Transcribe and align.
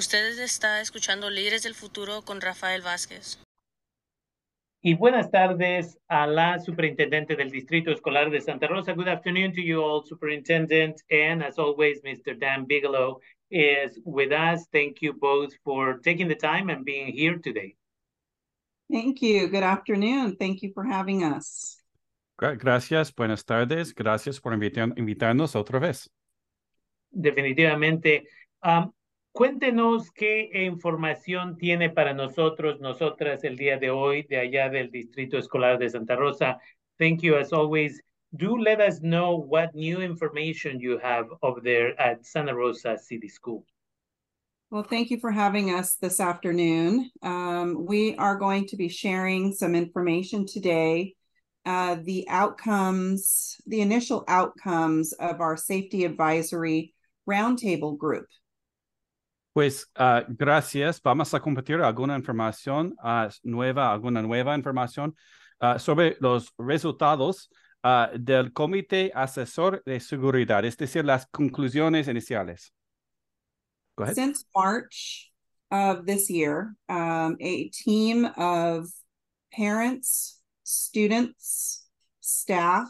Ustedes 0.00 0.38
está 0.38 0.80
escuchando 0.80 1.28
Líderes 1.28 1.62
del 1.62 1.74
Futuro 1.74 2.22
con 2.22 2.40
Rafael 2.40 2.80
Vázquez. 2.80 3.38
Y 4.80 4.94
buenas 4.94 5.30
tardes 5.30 5.98
a 6.08 6.26
la 6.26 6.58
superintendente 6.58 7.36
del 7.36 7.50
Distrito 7.50 7.90
Escolar 7.90 8.30
de 8.30 8.40
Santa 8.40 8.66
Rosa. 8.66 8.94
Good 8.94 9.08
afternoon 9.08 9.52
to 9.52 9.60
you 9.60 9.82
all, 9.82 10.02
Superintendent. 10.02 11.02
And 11.10 11.42
as 11.42 11.58
always, 11.58 12.00
Mr. 12.02 12.34
Dan 12.34 12.64
Bigelow 12.64 13.20
is 13.50 14.00
with 14.06 14.32
us. 14.32 14.66
Thank 14.72 15.02
you 15.02 15.12
both 15.12 15.52
for 15.62 16.00
taking 16.00 16.28
the 16.28 16.34
time 16.34 16.70
and 16.70 16.82
being 16.82 17.12
here 17.12 17.38
today. 17.38 17.76
Thank 18.90 19.20
you. 19.20 19.48
Good 19.48 19.64
afternoon. 19.64 20.36
Thank 20.38 20.62
you 20.62 20.72
for 20.72 20.82
having 20.82 21.24
us. 21.24 21.76
Gracias, 22.38 23.14
buenas 23.14 23.44
tardes. 23.44 23.94
Gracias 23.94 24.40
por 24.40 24.54
invitar, 24.54 24.94
invitarnos 24.96 25.54
otra 25.54 25.78
vez. 25.78 26.08
Definitivamente. 27.10 28.24
Um, 28.62 28.94
Cuéntenos 29.40 30.10
qué 30.10 30.50
información 30.66 31.56
tiene 31.56 31.88
para 31.88 32.12
nosotros, 32.12 32.78
nosotras 32.78 33.42
el 33.42 33.56
día 33.56 33.78
de 33.78 33.88
hoy 33.88 34.24
de 34.24 34.36
allá 34.36 34.68
del 34.68 34.90
Distrito 34.90 35.38
Escolar 35.38 35.78
de 35.78 35.88
Santa 35.88 36.14
Rosa. 36.14 36.58
Thank 36.98 37.22
you 37.22 37.36
as 37.36 37.50
always. 37.50 38.02
Do 38.36 38.58
let 38.58 38.82
us 38.82 39.00
know 39.00 39.36
what 39.36 39.74
new 39.74 40.02
information 40.02 40.78
you 40.78 40.98
have 40.98 41.24
over 41.40 41.62
there 41.62 41.98
at 41.98 42.26
Santa 42.26 42.54
Rosa 42.54 42.98
City 42.98 43.28
School. 43.28 43.64
Well, 44.70 44.82
thank 44.82 45.08
you 45.08 45.18
for 45.18 45.30
having 45.30 45.74
us 45.74 45.94
this 45.94 46.20
afternoon. 46.20 47.10
Um, 47.22 47.86
we 47.88 48.16
are 48.16 48.36
going 48.36 48.66
to 48.66 48.76
be 48.76 48.90
sharing 48.90 49.54
some 49.54 49.74
information 49.74 50.44
today. 50.44 51.14
Uh, 51.64 51.96
the 52.04 52.28
outcomes, 52.28 53.56
the 53.66 53.80
initial 53.80 54.22
outcomes 54.28 55.14
of 55.14 55.40
our 55.40 55.56
safety 55.56 56.04
advisory 56.04 56.92
roundtable 57.26 57.96
group. 57.96 58.26
Pues 59.52 59.90
uh, 59.98 60.22
gracias. 60.28 61.00
Vamos 61.02 61.34
a 61.34 61.40
compartir 61.40 61.80
alguna 61.80 62.16
información 62.16 62.94
uh, 63.02 63.28
nueva, 63.42 63.92
alguna 63.92 64.22
nueva 64.22 64.56
información 64.56 65.16
uh, 65.60 65.78
sobre 65.78 66.16
los 66.20 66.52
resultados 66.58 67.50
del 68.18 68.52
Comité 68.52 69.10
Asesor 69.14 69.82
de 69.86 70.00
Seguridad, 70.00 70.62
es 70.66 70.76
decir, 70.76 71.02
las 71.02 71.26
conclusiones 71.30 72.08
iniciales. 72.08 72.74
Go 73.96 74.04
ahead. 74.04 74.16
Since 74.16 74.44
March 74.54 75.32
of 75.70 76.04
this 76.04 76.28
year, 76.28 76.74
um, 76.90 77.38
a 77.40 77.70
team 77.70 78.26
of 78.36 78.90
parents, 79.50 80.42
students, 80.62 81.88
staff, 82.20 82.88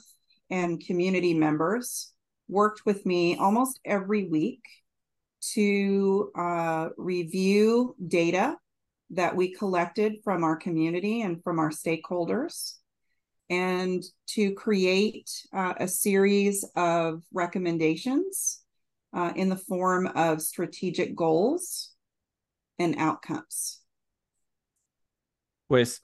and 0.51 0.85
community 0.85 1.35
members 1.35 2.13
worked 2.49 2.85
with 2.85 3.07
me 3.07 3.37
almost 3.37 3.79
every 3.85 4.29
week 4.29 4.63
to 5.55 6.31
uh, 6.37 6.89
review 6.97 7.95
data 8.07 8.57
that 9.11 9.35
we 9.35 9.53
collected 9.53 10.17
from 10.23 10.45
our 10.45 10.57
community 10.57 11.23
and 11.23 11.43
from 11.43 11.59
our 11.59 11.71
stakeholders, 11.71 12.75
and 13.49 14.05
to 14.29 14.55
create 14.55 15.31
uh, 15.53 15.75
a 15.79 15.89
series 15.89 16.65
of 16.77 17.23
recommendations 17.33 18.63
uh, 19.13 19.33
in 19.35 19.49
the 19.49 19.57
form 19.57 20.07
of 20.15 20.41
strategic 20.41 21.17
goals 21.17 21.91
and 22.79 22.95
outcomes. 22.99 23.81
Pues 25.69 26.01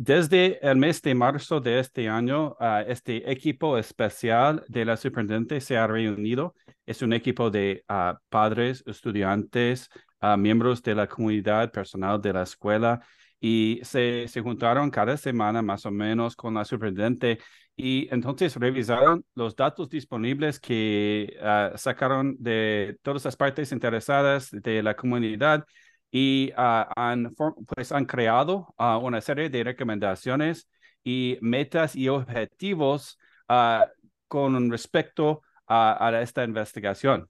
Desde 0.00 0.64
el 0.64 0.76
mes 0.76 1.02
de 1.02 1.12
marzo 1.12 1.60
de 1.60 1.80
este 1.80 2.08
año, 2.08 2.56
uh, 2.60 2.84
este 2.86 3.28
equipo 3.32 3.76
especial 3.76 4.64
de 4.68 4.84
la 4.84 4.96
superintendente 4.96 5.60
se 5.60 5.76
ha 5.76 5.88
reunido. 5.88 6.54
Es 6.86 7.02
un 7.02 7.12
equipo 7.12 7.50
de 7.50 7.82
uh, 7.88 8.16
padres, 8.28 8.84
estudiantes, 8.86 9.88
uh, 10.22 10.36
miembros 10.36 10.84
de 10.84 10.94
la 10.94 11.08
comunidad, 11.08 11.72
personal 11.72 12.22
de 12.22 12.32
la 12.32 12.44
escuela, 12.44 13.00
y 13.40 13.80
se, 13.82 14.28
se 14.28 14.40
juntaron 14.40 14.88
cada 14.88 15.16
semana 15.16 15.62
más 15.62 15.84
o 15.84 15.90
menos 15.90 16.36
con 16.36 16.54
la 16.54 16.64
superintendente 16.64 17.40
y 17.74 18.06
entonces 18.14 18.54
revisaron 18.54 19.24
los 19.34 19.56
datos 19.56 19.88
disponibles 19.88 20.58
que 20.60 21.36
sacaron 21.76 22.36
de 22.40 22.98
todas 23.02 23.24
las 23.24 23.36
partes 23.36 23.70
interesadas 23.70 24.50
de 24.50 24.82
la 24.82 24.96
comunidad 24.96 25.64
y 26.10 26.52
uh, 26.56 26.84
han, 26.96 27.34
pues, 27.34 27.92
han 27.92 28.06
creado 28.06 28.74
uh, 28.78 28.98
una 29.02 29.20
serie 29.20 29.50
de 29.50 29.64
recomendaciones 29.64 30.68
y 31.04 31.38
metas 31.40 31.94
y 31.94 32.08
objetivos 32.08 33.18
uh, 33.48 33.84
con 34.26 34.70
respecto 34.70 35.42
a 35.70 36.10
esta 36.22 36.44
investigación. 36.44 37.28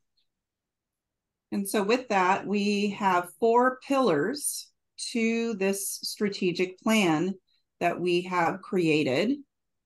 And 1.51 1.67
so 1.67 1.83
with 1.83 2.09
that, 2.09 2.47
we 2.47 2.91
have 2.91 3.31
four 3.41 3.79
pillars 3.87 4.71
to 5.13 5.55
this 5.55 5.99
strategic 6.03 6.79
plan 6.81 7.35
that 7.81 7.99
we 7.99 8.23
have 8.23 8.61
created. 8.61 9.39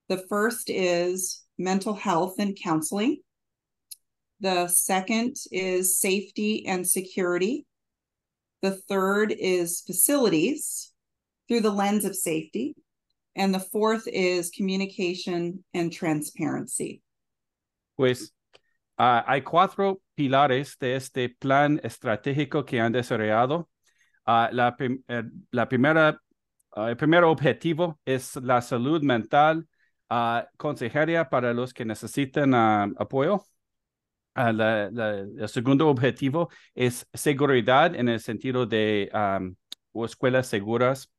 The 0.08 0.18
first 0.28 0.70
is 0.70 1.44
mental 1.58 1.94
health 1.94 2.34
and 2.38 2.58
counseling. 2.60 3.22
The 4.40 4.66
second 4.66 5.36
is 5.52 5.98
safety 5.98 6.66
and 6.66 6.86
security. 6.86 7.64
The 8.62 8.76
third 8.88 9.32
is 9.32 9.82
facilities 9.86 10.92
through 11.48 11.60
the 11.60 11.70
lens 11.70 12.04
of 12.04 12.14
safety. 12.14 12.74
And 13.34 13.54
the 13.54 13.60
fourth 13.60 14.06
is 14.06 14.50
communication 14.50 15.64
and 15.74 15.92
transparency. 15.92 17.02
Pues 17.96 18.32
uh, 18.98 19.22
hay 19.26 19.40
cuatro 19.40 20.00
pilares 20.16 20.78
de 20.78 20.96
este 20.96 21.28
plan 21.28 21.80
estratégico 21.82 22.64
que 22.66 22.78
han 22.78 22.92
desarrollado. 22.92 23.68
Uh, 24.26 24.48
la, 24.52 24.76
eh, 24.78 25.22
la, 25.50 25.66
primera, 25.66 26.18
uh, 26.76 26.82
el 26.82 26.96
primer 26.96 27.24
objetivo 27.24 27.98
es 28.04 28.36
la 28.36 28.60
salud 28.60 29.02
mental, 29.02 29.66
consejería 30.58 31.30
para 31.30 31.54
los 31.54 31.72
que 31.72 31.86
necesitan 31.86 32.52
apoyo. 32.98 33.42
Uh, 34.34 34.50
la, 34.52 34.90
la, 34.90 35.18
el 35.18 35.48
segundo 35.48 35.88
objetivo 35.88 36.48
es 36.74 37.06
seguridad 37.12 37.94
en 37.94 38.08
el 38.08 38.18
sentido 38.18 38.64
de 38.64 39.10
um, 39.12 39.54
escuelas 40.04 40.46
seguras. 40.46 41.12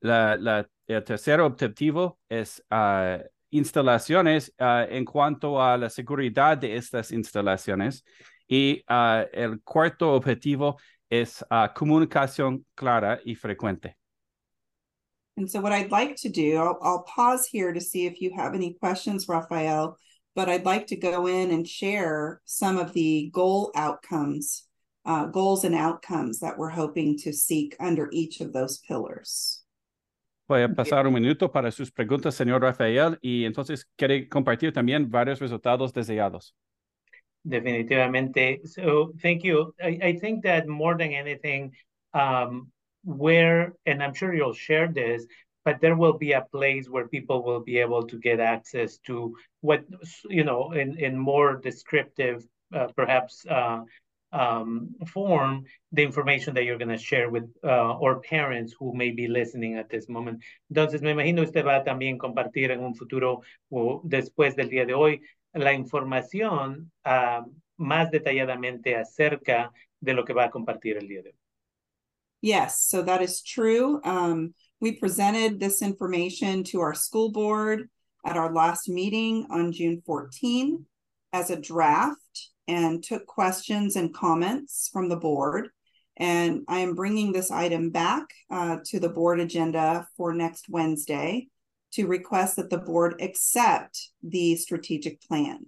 La, 0.00 0.68
el 0.86 1.04
tercer 1.04 1.40
objetivo 1.40 2.18
es 2.28 2.62
uh, 2.70 3.22
instalaciones 3.50 4.52
uh, 4.60 4.86
en 4.88 5.04
cuanto 5.04 5.60
a 5.62 5.76
la 5.76 5.90
seguridad 5.90 6.56
de 6.58 6.76
estas 6.76 7.10
instalaciones. 7.12 8.04
Y 8.48 8.84
el 9.32 9.62
cuarto 9.62 10.12
objetivo 10.12 10.76
es 11.08 11.44
comunicación 11.74 12.66
clara 12.74 13.18
y 13.24 13.34
frecuente. 13.34 13.96
And 15.36 15.48
so 15.48 15.60
what 15.60 15.72
I'd 15.72 15.90
like 15.90 16.16
to 16.16 16.28
do, 16.28 16.58
I'll, 16.58 16.78
I'll 16.82 17.04
pause 17.04 17.46
here 17.46 17.72
to 17.72 17.80
see 17.80 18.04
if 18.06 18.20
you 18.20 18.30
have 18.36 18.54
any 18.54 18.74
questions, 18.74 19.26
Rafael. 19.26 19.96
But 20.34 20.48
I'd 20.48 20.64
like 20.64 20.86
to 20.88 20.96
go 20.96 21.26
in 21.26 21.50
and 21.50 21.66
share 21.66 22.40
some 22.44 22.78
of 22.78 22.92
the 22.92 23.30
goal 23.32 23.70
outcomes, 23.74 24.66
uh, 25.04 25.26
goals 25.26 25.64
and 25.64 25.74
outcomes 25.74 26.40
that 26.40 26.56
we're 26.58 26.70
hoping 26.70 27.18
to 27.18 27.32
seek 27.32 27.76
under 27.80 28.08
each 28.12 28.40
of 28.40 28.52
those 28.52 28.78
pillars. 28.78 29.62
Voy 30.48 30.62
a 30.64 30.68
pasar 30.68 31.06
un 31.06 31.14
minuto 31.14 31.50
para 31.50 31.70
sus 31.70 31.90
preguntas, 31.90 32.34
señor 32.34 32.62
Rafael, 32.62 33.18
y 33.22 33.44
entonces 33.44 33.86
quiere 33.96 34.28
compartir 34.28 34.72
también 34.72 35.08
varios 35.08 35.40
resultados 35.40 35.92
deseados. 35.92 36.54
Definitivamente. 37.44 38.60
So 38.66 39.12
thank 39.20 39.42
you. 39.44 39.74
I, 39.82 39.98
I 40.02 40.12
think 40.18 40.42
that 40.44 40.68
more 40.68 40.96
than 40.96 41.12
anything, 41.12 41.72
um, 42.14 42.70
where, 43.04 43.72
and 43.86 44.02
I'm 44.02 44.14
sure 44.14 44.34
you'll 44.34 44.52
share 44.52 44.88
this, 44.88 45.26
but 45.64 45.80
there 45.80 45.96
will 45.96 46.18
be 46.18 46.32
a 46.32 46.46
place 46.50 46.88
where 46.88 47.08
people 47.08 47.42
will 47.42 47.60
be 47.60 47.78
able 47.78 48.06
to 48.06 48.18
get 48.18 48.40
access 48.40 48.98
to 48.98 49.34
what 49.60 49.84
you 50.28 50.44
know 50.44 50.72
in 50.72 50.98
in 50.98 51.18
more 51.18 51.56
descriptive 51.56 52.44
uh, 52.74 52.88
perhaps 52.96 53.44
uh, 53.46 53.80
um, 54.32 54.94
form 55.06 55.64
the 55.92 56.02
information 56.02 56.54
that 56.54 56.64
you're 56.64 56.78
going 56.78 56.88
to 56.88 56.98
share 56.98 57.28
with 57.28 57.44
uh, 57.64 57.92
or 57.98 58.20
parents 58.20 58.74
who 58.78 58.94
may 58.94 59.10
be 59.10 59.28
listening 59.28 59.76
at 59.76 59.90
this 59.90 60.08
moment. 60.08 60.42
Entonces, 60.70 61.02
me 61.02 61.10
imagino 61.10 61.42
usted 61.42 61.64
va 61.64 61.76
a 61.76 61.84
también 61.84 62.18
compartir 62.18 62.70
en 62.70 62.80
un 62.80 62.94
futuro 62.94 63.42
o 63.70 64.00
después 64.04 64.56
del 64.56 64.70
día 64.70 64.86
de 64.86 64.94
hoy 64.94 65.20
la 65.52 65.74
información 65.74 66.90
uh, 67.04 67.42
más 67.76 68.10
detalladamente 68.10 68.96
acerca 68.96 69.70
de 70.00 70.14
lo 70.14 70.24
que 70.24 70.32
va 70.32 70.44
a 70.44 70.50
compartir 70.50 70.96
el 70.96 71.08
día 71.08 71.22
de 71.22 71.30
hoy. 71.30 71.36
Yes, 72.40 72.80
so 72.80 73.02
that 73.02 73.22
is 73.22 73.42
true. 73.42 74.00
Um, 74.02 74.54
we 74.82 74.90
presented 74.90 75.60
this 75.60 75.80
information 75.80 76.64
to 76.64 76.80
our 76.80 76.92
school 76.92 77.30
board 77.30 77.88
at 78.26 78.36
our 78.36 78.52
last 78.52 78.88
meeting 78.88 79.46
on 79.48 79.70
June 79.70 80.02
14 80.04 80.84
as 81.32 81.50
a 81.50 81.56
draft 81.56 82.50
and 82.66 83.02
took 83.02 83.24
questions 83.24 83.94
and 83.94 84.12
comments 84.12 84.90
from 84.92 85.08
the 85.08 85.16
board. 85.16 85.68
And 86.16 86.62
I 86.66 86.80
am 86.80 86.96
bringing 86.96 87.30
this 87.30 87.52
item 87.52 87.90
back 87.90 88.24
uh, 88.50 88.78
to 88.86 88.98
the 88.98 89.08
board 89.08 89.38
agenda 89.38 90.08
for 90.16 90.34
next 90.34 90.68
Wednesday 90.68 91.46
to 91.92 92.08
request 92.08 92.56
that 92.56 92.68
the 92.68 92.78
board 92.78 93.14
accept 93.22 94.10
the 94.20 94.56
strategic 94.56 95.22
plan. 95.22 95.66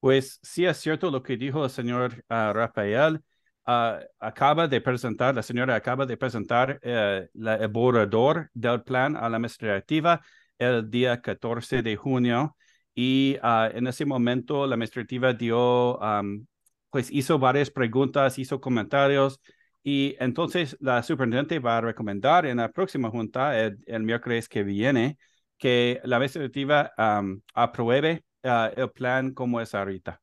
Pues 0.00 0.38
sí 0.42 0.66
es 0.66 0.78
cierto 0.78 1.10
lo 1.10 1.20
que 1.20 1.36
dijo 1.36 1.62
el 1.62 1.68
señor 1.68 2.22
uh, 2.30 2.52
Rafael. 2.54 3.20
Uh, 3.66 4.04
acaba 4.18 4.68
de 4.68 4.80
presentar, 4.80 5.34
la 5.34 5.42
señora 5.42 5.74
acaba 5.74 6.06
de 6.06 6.16
presentar 6.16 6.80
uh, 6.82 7.26
la, 7.34 7.56
el 7.56 7.68
borrador 7.68 8.50
del 8.54 8.82
plan 8.82 9.16
a 9.16 9.28
la 9.28 9.36
administrativa 9.36 10.20
el 10.58 10.90
día 10.90 11.20
14 11.20 11.82
de 11.82 11.96
junio 11.96 12.56
y 12.94 13.38
uh, 13.42 13.76
en 13.76 13.86
ese 13.86 14.04
momento 14.04 14.66
la 14.66 14.74
administrativa 14.74 15.32
dio, 15.32 15.98
um, 15.98 16.46
pues 16.90 17.10
hizo 17.10 17.38
varias 17.38 17.70
preguntas, 17.70 18.38
hizo 18.38 18.60
comentarios 18.60 19.40
y 19.82 20.16
entonces 20.20 20.76
la 20.80 21.02
superintendente 21.02 21.58
va 21.58 21.78
a 21.78 21.80
recomendar 21.80 22.46
en 22.46 22.58
la 22.58 22.70
próxima 22.70 23.10
junta, 23.10 23.58
el, 23.58 23.78
el 23.86 24.02
miércoles 24.02 24.48
que 24.48 24.62
viene, 24.62 25.18
que 25.58 26.00
la 26.04 26.16
administrativa 26.16 26.92
um, 26.98 27.40
apruebe 27.54 28.24
el 28.42 28.90
plan 28.90 29.32
como 29.34 29.60
es 29.60 29.74
ahorita. 29.74 30.21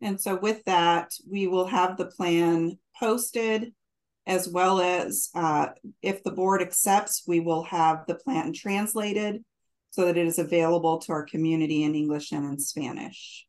And 0.00 0.20
so 0.20 0.36
with 0.36 0.64
that, 0.64 1.12
we 1.28 1.46
will 1.46 1.66
have 1.66 1.96
the 1.96 2.06
plan 2.06 2.78
posted 2.98 3.72
as 4.26 4.48
well 4.48 4.80
as 4.80 5.30
uh, 5.34 5.68
if 6.02 6.22
the 6.22 6.30
board 6.30 6.60
accepts, 6.60 7.24
we 7.26 7.40
will 7.40 7.64
have 7.64 8.04
the 8.06 8.14
plan 8.14 8.52
translated 8.52 9.42
so 9.90 10.04
that 10.04 10.18
it 10.18 10.26
is 10.26 10.38
available 10.38 10.98
to 10.98 11.12
our 11.12 11.24
community 11.24 11.82
in 11.82 11.94
English 11.94 12.30
and 12.32 12.44
in 12.44 12.58
Spanish. 12.58 13.46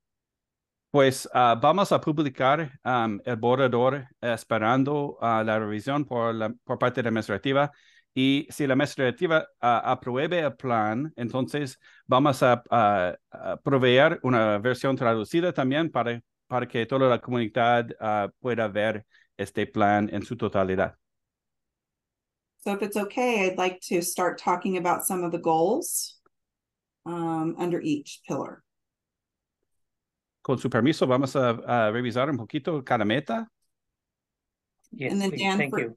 Pues 0.92 1.28
uh, 1.36 1.56
vamos 1.62 1.92
a 1.92 2.00
publicar 2.00 2.72
um, 2.84 3.20
el 3.26 3.36
borrador 3.36 4.08
esperando 4.24 5.18
uh, 5.22 5.44
la 5.44 5.60
revisión 5.60 6.08
por, 6.08 6.34
la, 6.34 6.50
por 6.66 6.80
parte 6.80 6.96
de 6.96 7.04
la 7.04 7.10
administrativa 7.10 7.70
y 8.16 8.48
si 8.50 8.66
la 8.66 8.74
administrativa 8.74 9.42
uh, 9.62 9.84
apruebe 9.84 10.40
el 10.40 10.56
plan, 10.56 11.14
entonces 11.16 11.78
vamos 12.08 12.42
a, 12.42 12.64
a, 12.72 13.16
proveer 13.64 14.20
una 14.24 14.58
versión 14.58 14.96
traducida 14.96 15.54
también 15.54 15.92
para 15.92 16.20
para 16.50 16.68
que 16.68 16.86
toda 16.86 17.08
la 17.08 17.20
comunidad 17.20 17.92
uh, 18.02 18.30
pueda 18.42 18.68
ver 18.68 19.06
este 19.38 19.68
plan 19.68 20.10
en 20.12 20.24
su 20.24 20.36
totalidad. 20.36 20.96
So 22.62 22.74
if 22.74 22.82
it's 22.82 22.98
okay, 22.98 23.46
I'd 23.46 23.58
like 23.58 23.80
to 23.88 24.02
start 24.02 24.38
talking 24.38 24.78
about 24.78 25.06
some 25.06 25.24
of 25.24 25.32
the 25.32 25.38
goals 25.38 26.18
um, 27.06 27.56
under 27.58 27.80
each 27.80 28.20
pillar. 28.28 28.64
Con 30.42 30.58
su 30.58 30.70
permiso, 30.70 31.08
vamos 31.08 31.36
a, 31.36 31.50
a 31.52 31.92
revisar 31.92 32.30
un 32.30 32.38
poquito 32.38 32.84
cada 32.84 33.06
meta. 33.06 33.48
Yes, 34.92 35.12
and 35.12 35.22
then 35.22 35.30
please. 35.30 35.42
Dan, 35.42 35.58
Thank 35.58 35.70
for, 35.70 35.80
you. 35.80 35.96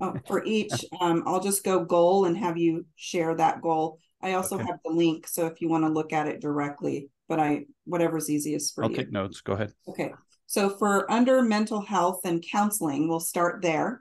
oh, 0.00 0.20
for 0.28 0.44
each, 0.44 0.84
um, 1.00 1.24
I'll 1.26 1.40
just 1.40 1.64
go 1.64 1.84
goal 1.84 2.26
and 2.26 2.36
have 2.36 2.58
you 2.58 2.84
share 2.94 3.34
that 3.36 3.62
goal. 3.62 3.98
I 4.20 4.34
also 4.34 4.56
Okay. 4.56 4.64
have 4.66 4.78
the 4.84 4.92
link, 4.92 5.26
so 5.26 5.46
if 5.46 5.60
you 5.60 5.68
want 5.68 5.84
to 5.84 5.90
look 5.90 6.12
at 6.12 6.28
it 6.28 6.40
directly, 6.40 7.08
but 7.28 7.40
I 7.40 7.64
whatever's 7.84 8.30
easiest 8.30 8.74
for 8.74 8.84
I'll 8.84 8.90
you. 8.90 8.96
take 8.96 9.12
notes. 9.12 9.40
Go 9.40 9.54
ahead. 9.54 9.72
Okay, 9.88 10.12
so 10.46 10.70
for 10.70 11.10
under 11.10 11.42
mental 11.42 11.80
health 11.80 12.20
and 12.24 12.44
counseling, 12.50 13.08
we'll 13.08 13.20
start 13.20 13.62
there. 13.62 14.00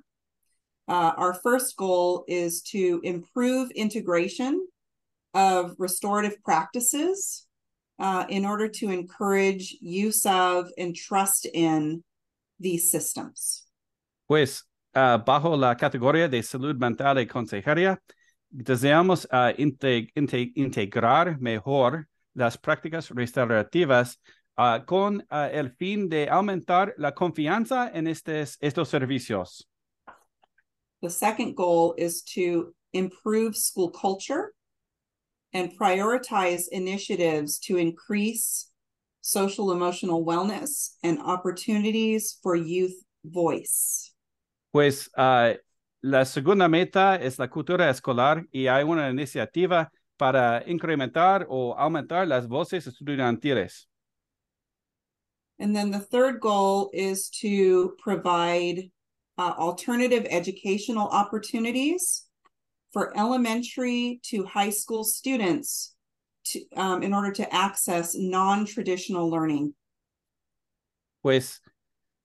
Uh, 0.88 1.14
our 1.16 1.34
first 1.34 1.78
goal 1.78 2.26
is 2.28 2.62
to 2.62 3.00
improve 3.04 3.72
integration 3.72 4.68
of 5.34 5.76
restorative 5.78 6.42
practices 6.44 7.48
uh, 8.00 8.26
in 8.30 8.46
order 8.46 8.68
to 8.68 8.92
encourage 8.92 9.78
use 9.82 10.26
of 10.26 10.70
and 10.78 10.96
trust 10.96 11.46
in 11.54 12.04
these 12.60 12.92
systems. 12.92 13.64
Pues 14.28 14.64
uh, 14.94 15.18
bajo 15.18 15.58
la 15.58 15.76
categoría 15.76 16.30
de 16.30 16.44
salud 16.44 16.78
mental 16.78 17.18
y 17.18 17.26
consejería, 17.26 17.98
deseamos 18.52 19.26
uh, 19.32 19.54
inte 19.58 20.10
inte 20.16 20.52
integrar 20.56 21.40
mejor 21.40 22.08
las 22.34 22.58
prácticas 22.58 23.10
restaurativas 23.10 24.20
uh, 24.58 24.84
con 24.86 25.26
uh, 25.32 25.50
el 25.52 25.72
fin 25.72 26.10
de 26.10 26.30
aumentar 26.30 26.94
la 26.98 27.14
confianza 27.14 27.92
en 27.94 28.08
estes, 28.08 28.58
estos 28.62 28.90
servicios. 28.90 29.68
The 31.02 31.10
second 31.10 31.56
goal 31.56 31.96
is 31.98 32.24
to 32.36 32.74
improve 32.94 33.56
school 33.56 33.92
culture 33.92 34.54
and 35.54 35.72
prioritize 35.78 36.68
initiatives 36.72 37.60
to 37.68 37.78
increase 37.78 38.72
social 39.22 39.72
emotional 39.72 40.24
wellness 40.26 40.96
and 41.04 41.20
opportunities 41.20 42.40
for 42.42 42.56
youth 42.56 42.96
voice. 43.24 44.14
Pues 44.72 45.10
uh, 45.18 45.54
la 46.02 46.26
segunda 46.26 46.68
meta 46.68 47.16
es 47.16 47.38
la 47.38 47.48
cultura 47.48 47.90
escolar 47.90 48.46
y 48.52 48.68
hay 48.68 48.84
una 48.84 49.10
iniciativa 49.10 49.92
para 50.18 50.64
incrementar 50.68 51.46
o 51.50 51.74
aumentar 51.78 52.28
las 52.28 52.48
voces 52.48 52.88
estudiantiles. 52.88 53.88
And 55.60 55.76
then 55.76 55.92
the 55.92 56.00
third 56.00 56.40
goal 56.40 56.90
is 56.94 57.30
to 57.42 57.96
provide 58.00 58.90
uh, 59.38 59.54
alternative 59.58 60.26
educational 60.30 61.08
opportunities 61.08 62.26
for 62.92 63.18
elementary 63.18 64.20
to 64.24 64.46
high 64.46 64.70
school 64.70 65.04
students 65.04 65.96
to, 66.46 66.60
um, 66.76 67.02
in 67.02 67.14
order 67.14 67.32
to 67.32 67.54
access 67.54 68.16
non-traditional 68.16 69.30
learning. 69.30 69.74
Pues 71.22 71.62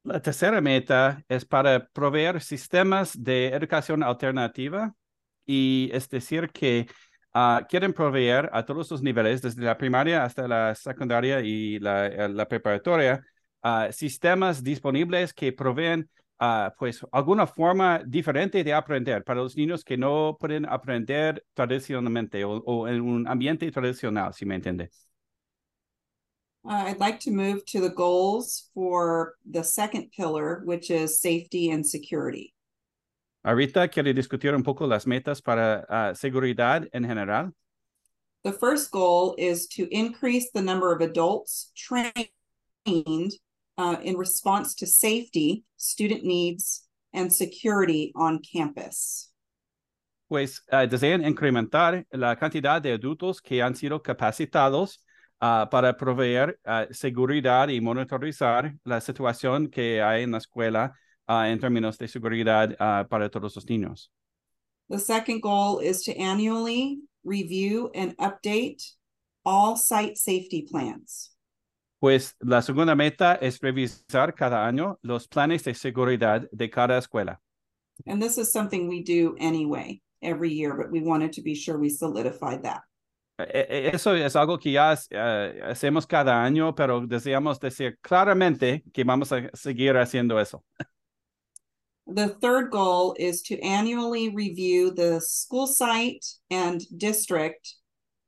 la 0.04 0.20
tercera 0.20 0.60
meta 0.60 1.22
es 1.28 1.44
para 1.44 1.88
proveer 1.94 2.40
sistemas 2.40 3.12
de 3.16 3.52
educación 3.52 4.02
alternativa 4.02 4.94
y 5.46 5.90
es 5.92 6.08
decir 6.08 6.50
que 6.52 6.88
uh, 7.38 7.64
quieren 7.68 7.92
proveer 7.92 8.50
a 8.52 8.64
todos 8.64 8.90
los 8.90 9.02
niveles, 9.02 9.40
desde 9.40 9.62
la 9.62 9.76
primaria 9.76 10.24
hasta 10.24 10.48
la 10.48 10.74
secundaria 10.74 11.40
y 11.40 11.78
la, 11.78 12.28
la 12.28 12.48
preparatoria, 12.48 13.24
uh, 13.62 13.92
sistemas 13.92 14.62
disponibles 14.62 15.32
que 15.32 15.52
proveen 15.52 16.08
uh, 16.40 16.70
pues 16.76 17.04
alguna 17.12 17.46
forma 17.46 18.02
diferente 18.04 18.64
de 18.64 18.72
aprender 18.72 19.22
para 19.22 19.40
los 19.40 19.56
niños 19.56 19.84
que 19.84 19.96
no 19.96 20.36
pueden 20.38 20.66
aprender 20.66 21.44
tradicionalmente 21.54 22.44
o, 22.44 22.62
o 22.64 22.88
en 22.88 23.00
un 23.00 23.28
ambiente 23.28 23.70
tradicional, 23.70 24.34
si 24.34 24.44
me 24.44 24.56
entiende. 24.56 24.90
Uh, 26.64 26.86
I'd 26.88 26.98
like 26.98 27.20
to 27.20 27.30
move 27.30 27.64
to 27.66 27.80
the 27.80 27.88
goals 27.88 28.68
for 28.74 29.36
the 29.48 29.62
second 29.62 30.10
pillar, 30.10 30.60
which 30.64 30.90
is 30.90 31.20
safety 31.20 31.70
and 31.70 31.86
security. 31.86 32.52
Ahorita 33.44 33.88
quiero 33.88 34.12
discutir 34.12 34.54
un 34.54 34.62
poco 34.62 34.86
las 34.86 35.06
metas 35.06 35.40
para 35.40 35.86
uh, 35.88 36.14
seguridad 36.14 36.86
en 36.92 37.04
general. 37.04 37.52
The 38.42 38.52
first 38.52 38.90
goal 38.90 39.34
is 39.38 39.66
to 39.68 39.86
increase 39.90 40.50
the 40.52 40.62
number 40.62 40.92
of 40.92 41.00
adults 41.00 41.72
trained 41.76 43.32
uh, 43.76 43.96
in 44.02 44.16
response 44.16 44.74
to 44.76 44.86
safety, 44.86 45.64
student 45.76 46.24
needs, 46.24 46.88
and 47.12 47.32
security 47.32 48.12
on 48.14 48.40
campus. 48.40 49.32
Pues 50.28 50.62
uh, 50.70 50.86
desean 50.86 51.24
incrementar 51.24 52.04
la 52.12 52.36
cantidad 52.36 52.82
de 52.82 52.92
adultos 52.92 53.40
que 53.40 53.62
han 53.62 53.74
sido 53.74 54.02
capacitados 54.02 55.02
uh, 55.40 55.66
para 55.70 55.96
proveer 55.96 56.58
seguridad 56.90 57.68
y 57.68 57.80
monitorizar 57.80 58.74
la 58.84 59.00
situación 59.00 59.68
que 59.68 60.02
hay 60.02 60.24
en 60.24 60.32
la 60.32 60.38
escuela 60.38 60.92
en 61.28 61.58
términos 61.58 61.98
de 61.98 62.08
seguridad 62.08 62.76
para 63.08 63.28
todos 63.28 63.54
los 63.54 63.66
niños. 63.68 64.10
The 64.88 64.98
second 64.98 65.42
goal 65.42 65.80
is 65.80 66.02
to 66.04 66.16
annually 66.18 67.00
review 67.22 67.90
and 67.94 68.16
update 68.16 68.82
all 69.44 69.76
site 69.76 70.16
safety 70.16 70.62
plans. 70.62 71.34
Pues 72.00 72.34
la 72.40 72.62
segunda 72.62 72.94
meta 72.94 73.38
es 73.40 73.60
revisar 73.60 74.34
cada 74.34 74.66
año 74.66 74.98
los 75.02 75.26
planes 75.26 75.64
de 75.64 75.74
seguridad 75.74 76.48
de 76.52 76.70
cada 76.70 76.96
escuela. 76.96 77.40
And 78.06 78.22
this 78.22 78.38
is 78.38 78.52
something 78.52 78.88
we 78.88 79.02
do 79.02 79.36
anyway 79.40 80.00
every 80.22 80.50
year, 80.50 80.74
but 80.74 80.90
we 80.90 81.00
wanted 81.00 81.32
to 81.32 81.42
be 81.42 81.54
sure 81.54 81.78
we 81.78 81.90
solidified 81.90 82.62
that. 82.62 82.82
Eso 83.38 84.14
es 84.14 84.34
algo 84.34 84.58
que 84.58 84.72
ya 84.72 84.92
uh, 84.92 85.70
hacemos 85.70 86.06
cada 86.06 86.42
año, 86.42 86.74
pero 86.74 87.06
deseamos 87.06 87.60
decir 87.60 87.96
claramente 88.00 88.82
que 88.92 89.04
vamos 89.04 89.32
a 89.32 89.50
seguir 89.54 89.96
haciendo 89.96 90.40
eso. 90.40 90.64
The 92.08 92.28
third 92.40 92.70
goal 92.70 93.14
is 93.18 93.42
to 93.42 93.60
annually 93.60 94.30
review 94.30 94.90
the 94.90 95.20
school 95.20 95.66
site 95.66 96.24
and 96.50 96.80
district 96.96 97.74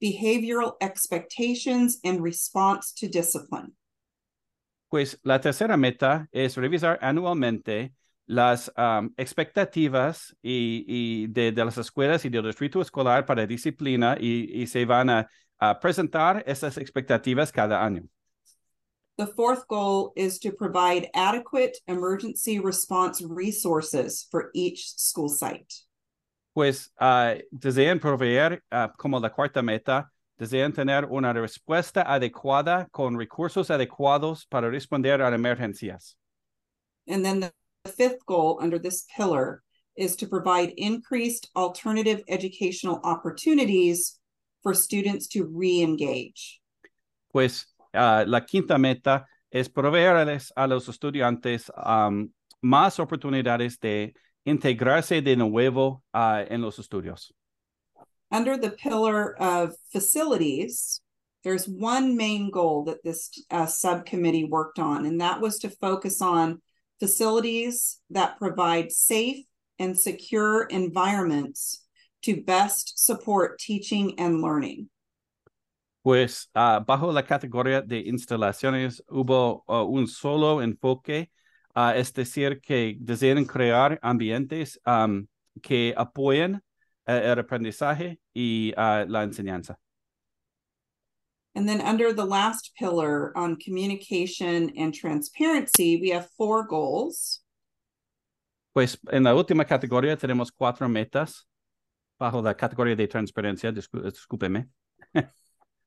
behavioral 0.02 0.75
expectations 0.82 1.99
and 2.04 2.22
response 2.22 2.92
to 2.99 3.08
discipline. 3.08 3.72
Pues 4.90 5.18
la 5.25 5.40
tercera 5.40 5.78
meta 5.78 6.28
es 6.30 6.56
revisar 6.56 6.99
anualmente 7.00 7.94
las 8.26 8.70
um, 8.76 9.14
expectativas 9.16 10.37
y, 10.42 10.84
y 10.87 11.26
de, 11.28 11.52
de, 11.52 11.64
las 11.64 11.78
escuelas 11.78 12.25
y 12.25 12.28
del 12.28 12.44
distrito 12.44 12.82
escolar 12.82 13.25
para 13.25 13.46
disciplina 13.46 14.16
y, 14.20 14.62
y 14.62 14.66
se 14.66 14.84
van 14.84 15.10
a, 15.10 15.30
a, 15.58 15.80
presentar 15.80 16.44
esas 16.46 16.76
expectativas 16.76 17.50
cada 17.50 17.82
año. 17.82 18.02
The 19.21 19.27
fourth 19.27 19.69
goal 19.69 20.15
is 20.17 20.39
to 20.39 20.50
provide 20.50 21.11
adequate 21.12 21.77
emergency 21.87 22.59
response 22.59 23.21
resources 23.21 24.27
for 24.31 24.50
each 24.55 24.95
school 24.97 25.29
site. 25.29 25.75
Pues 26.55 26.89
uh, 26.99 27.35
desean 27.55 28.00
proveer, 28.00 28.62
uh, 28.73 28.89
como 28.97 29.19
la 29.19 29.29
cuarta 29.29 29.62
meta, 29.62 30.09
desean 30.41 30.73
tener 30.73 31.05
una 31.12 31.35
respuesta 31.35 32.03
adecuada 32.03 32.91
con 32.93 33.15
recursos 33.15 33.69
adecuados 33.69 34.47
para 34.49 34.71
responder 34.71 35.21
a 35.21 35.31
emergencias. 35.37 36.15
And 37.07 37.23
then 37.23 37.41
the, 37.41 37.53
the 37.85 37.93
fifth 37.93 38.25
goal 38.25 38.59
under 38.62 38.79
this 38.79 39.05
pillar 39.15 39.62
is 39.99 40.17
to 40.17 40.27
provide 40.27 40.73
increased 40.79 41.50
alternative 41.55 42.23
educational 42.27 43.03
opportunities 43.05 44.19
for 44.62 44.73
students 44.73 45.27
to 45.29 45.45
re-engage. 45.45 46.59
Pues 47.31 47.67
uh, 47.94 48.25
la 48.26 48.40
quinta 48.40 48.78
meta 48.78 49.26
es 49.50 49.68
proveerles 49.68 50.52
a 50.56 50.66
los 50.66 50.88
estudiantes 50.88 51.70
um, 51.76 52.30
más 52.62 52.99
oportunidades 52.99 53.78
de 53.80 54.14
integrarse 54.44 55.23
de 55.23 55.37
nuevo 55.37 56.02
uh, 56.14 56.44
en 56.49 56.61
los 56.61 56.78
estudios. 56.78 57.32
Under 58.30 58.56
the 58.56 58.70
pillar 58.70 59.35
of 59.40 59.75
facilities, 59.92 61.00
there's 61.42 61.66
one 61.66 62.16
main 62.16 62.50
goal 62.50 62.85
that 62.85 63.02
this 63.02 63.30
uh, 63.50 63.66
subcommittee 63.66 64.44
worked 64.44 64.78
on, 64.78 65.04
and 65.04 65.20
that 65.20 65.40
was 65.40 65.59
to 65.59 65.70
focus 65.70 66.23
on 66.23 66.61
facilities 67.00 67.99
that 68.11 68.38
provide 68.38 68.92
safe 68.92 69.44
and 69.78 69.99
secure 69.99 70.64
environments 70.64 71.85
to 72.23 72.42
best 72.42 73.04
support 73.04 73.59
teaching 73.59 74.18
and 74.18 74.42
learning. 74.42 74.88
Pues 76.02 76.50
uh, 76.54 76.83
bajo 76.85 77.12
la 77.12 77.25
categoría 77.25 77.83
de 77.83 78.00
instalaciones 78.00 79.02
hubo 79.09 79.64
uh, 79.66 79.85
un 79.85 80.07
solo 80.07 80.62
enfoque, 80.62 81.30
uh, 81.75 81.90
es 81.95 82.12
decir, 82.12 82.61
que 82.61 82.97
desean 82.99 83.45
crear 83.45 83.99
ambientes 84.02 84.80
um, 84.87 85.26
que 85.62 85.92
apoyen 85.97 86.62
el 87.07 87.38
aprendizaje 87.38 88.21
y 88.33 88.73
la 88.76 89.25
enseñanza. 89.25 89.78
And 91.54 91.69
then 91.69 91.80
under 91.80 92.12
the 92.12 92.25
last 92.25 92.73
pillar 92.78 93.37
on 93.37 93.57
communication 93.57 94.71
and 94.76 94.95
transparency, 94.95 96.00
we 96.00 96.11
have 96.11 96.28
four 96.37 96.64
goals. 96.64 97.42
Pues 98.73 98.97
en 99.11 99.25
la 99.25 99.35
última 99.35 99.64
categoría 99.64 100.16
tenemos 100.16 100.52
cuatro 100.52 100.88
metas 100.88 101.49
bajo 102.19 102.40
la 102.40 102.54
categoría 102.54 102.95
de 102.95 103.09
transparencia, 103.09 103.73
discúlpeme. 103.73 104.69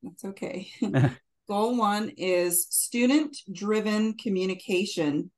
That's 0.04 0.26
okay. 0.26 0.70
Goal 1.48 1.78
one 1.78 2.12
is 2.18 2.68
student 2.70 3.36
driven 3.52 4.14
communication 4.14 5.32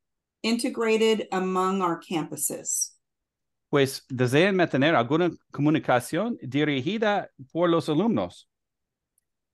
integrated 0.44 1.28
among 1.32 1.82
our 1.82 2.00
campuses. 2.00 2.92
Pues 3.70 4.04
desean 4.10 4.56
mantener 4.56 4.96
alguna 4.96 5.32
comunicación 5.52 6.38
dirigida 6.42 7.30
por 7.52 7.70
los 7.70 7.90
alumnos. 7.90 8.48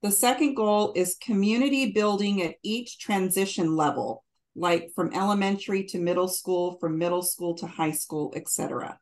The 0.01 0.11
second 0.11 0.55
goal 0.55 0.93
is 0.95 1.15
community 1.15 1.91
building 1.91 2.41
at 2.41 2.55
each 2.63 2.99
transition 2.99 3.75
level, 3.75 4.23
like 4.55 4.91
from 4.95 5.13
elementary 5.13 5.83
to 5.85 5.99
middle 5.99 6.27
school, 6.27 6.77
from 6.79 6.97
middle 6.97 7.21
school 7.21 7.55
to 7.55 7.67
high 7.67 7.91
school, 7.91 8.33
etc. 8.35 8.99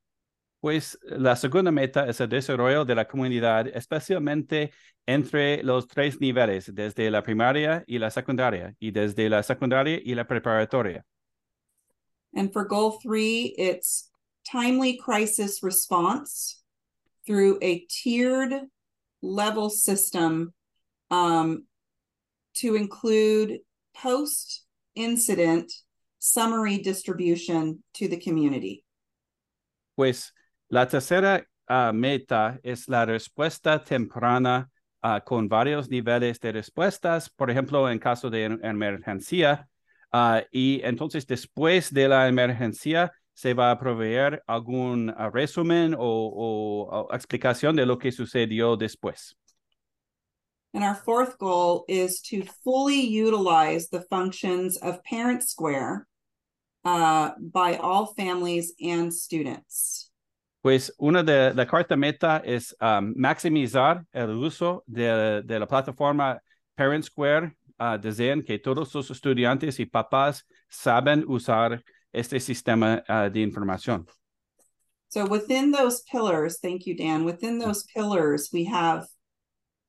Pues 0.61 0.99
la 1.03 1.35
segunda 1.35 1.71
meta 1.71 2.07
es 2.09 2.19
el 2.19 2.27
desarrollo 2.27 2.83
de 2.83 2.95
la 2.95 3.07
comunidad, 3.07 3.67
especialmente 3.67 4.71
entre 5.05 5.63
los 5.63 5.87
tres 5.87 6.19
niveles, 6.19 6.73
desde 6.73 7.09
la 7.09 7.23
primaria 7.23 7.83
y 7.87 7.97
la 7.97 8.11
secundaria, 8.11 8.75
y 8.79 8.91
desde 8.91 9.29
la 9.29 9.41
secundaria 9.41 9.99
y 10.03 10.13
la 10.15 10.27
preparatoria. 10.27 11.05
And 12.35 12.51
for 12.51 12.65
goal 12.65 12.99
three, 13.01 13.55
it's 13.57 14.11
timely 14.43 14.97
crisis 14.97 15.63
response 15.63 16.61
through 17.25 17.57
a 17.61 17.85
tiered 17.89 18.67
level 19.21 19.69
system 19.69 20.53
um, 21.09 21.65
to 22.55 22.75
include 22.75 23.59
post 23.93 24.65
incident 24.95 25.71
summary 26.19 26.77
distribution 26.77 27.83
to 27.93 28.07
the 28.07 28.17
community. 28.17 28.83
Pues 29.95 30.31
la 30.69 30.87
tercera 30.87 31.43
uh, 31.67 31.91
meta 31.93 32.59
es 32.63 32.87
la 32.87 33.05
respuesta 33.05 33.83
temprana 33.83 34.69
uh, 35.03 35.19
con 35.25 35.47
varios 35.47 35.89
niveles 35.89 36.39
de 36.39 36.51
respuestas, 36.51 37.29
por 37.29 37.49
ejemplo, 37.49 37.89
en 37.89 37.99
caso 37.99 38.29
de 38.29 38.45
emergencia. 38.61 39.67
Uh, 40.11 40.41
y 40.51 40.81
entonces 40.83 41.25
después 41.27 41.93
de 41.93 42.07
la 42.07 42.27
emergencia 42.27 43.11
se 43.33 43.53
va 43.53 43.71
a 43.71 43.79
proveer 43.79 44.43
algún 44.47 45.13
resumen 45.31 45.93
o, 45.93 45.99
o, 45.99 47.07
o 47.07 47.13
explicación 47.13 47.75
de 47.75 47.85
lo 47.85 47.97
que 47.97 48.11
sucedió 48.11 48.75
después. 48.75 49.35
And 50.73 50.83
our 50.83 50.95
fourth 50.95 51.37
goal 51.39 51.85
is 51.87 52.21
to 52.29 52.43
fully 52.63 53.01
utilize 53.01 53.89
the 53.89 54.01
functions 54.01 54.77
of 54.77 55.03
Parent 55.03 55.41
Square 55.41 56.05
by 56.83 57.77
all 57.81 58.13
families 58.13 58.73
and 58.79 59.11
students. 59.11 60.08
Pues 60.61 60.93
una 60.97 61.23
de 61.23 61.53
la 61.53 61.65
cuarta 61.65 61.95
meta 61.95 62.41
es 62.43 62.75
um, 62.81 63.13
maximizar 63.15 64.05
el 64.11 64.31
uso 64.31 64.83
de, 64.87 65.41
de, 65.43 65.59
la 65.59 65.65
plataforma 65.65 66.41
Parent 66.75 67.05
Square. 67.05 67.55
Uh, 67.79 67.97
desean 67.97 68.43
que 68.43 68.59
todos 68.59 68.93
los 68.93 69.09
estudiantes 69.09 69.79
y 69.79 69.85
papás 69.85 70.45
saben 70.67 71.23
usar 71.27 71.81
este 72.11 72.41
sistema 72.41 73.01
uh, 73.07 73.29
de 73.29 73.39
información. 73.39 74.05
So 75.07 75.25
within 75.25 75.71
those 75.71 76.01
pillars, 76.01 76.59
thank 76.59 76.85
you, 76.85 76.95
Dan. 76.95 77.23
Within 77.23 77.57
those 77.57 77.83
pillars, 77.83 78.49
we 78.51 78.65
have 78.65 79.07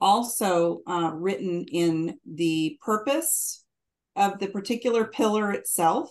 also 0.01 0.81
uh, 0.87 1.11
written 1.13 1.65
in 1.71 2.19
the 2.25 2.79
purpose 2.81 3.65
of 4.17 4.39
the 4.39 4.47
particular 4.47 5.05
pillar 5.05 5.53
itself. 5.53 6.11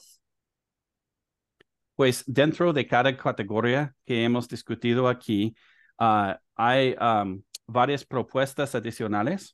Pues 1.99 2.23
dentro 2.25 2.71
de 2.71 2.87
cada 2.87 3.13
categoría 3.17 3.93
que 4.05 4.23
hemos 4.23 4.47
discutido 4.47 5.09
aquí, 5.09 5.53
uh, 5.99 6.33
hay 6.55 6.95
um, 6.95 7.43
varias 7.67 8.05
propuestas 8.05 8.73
adicionales. 8.73 9.53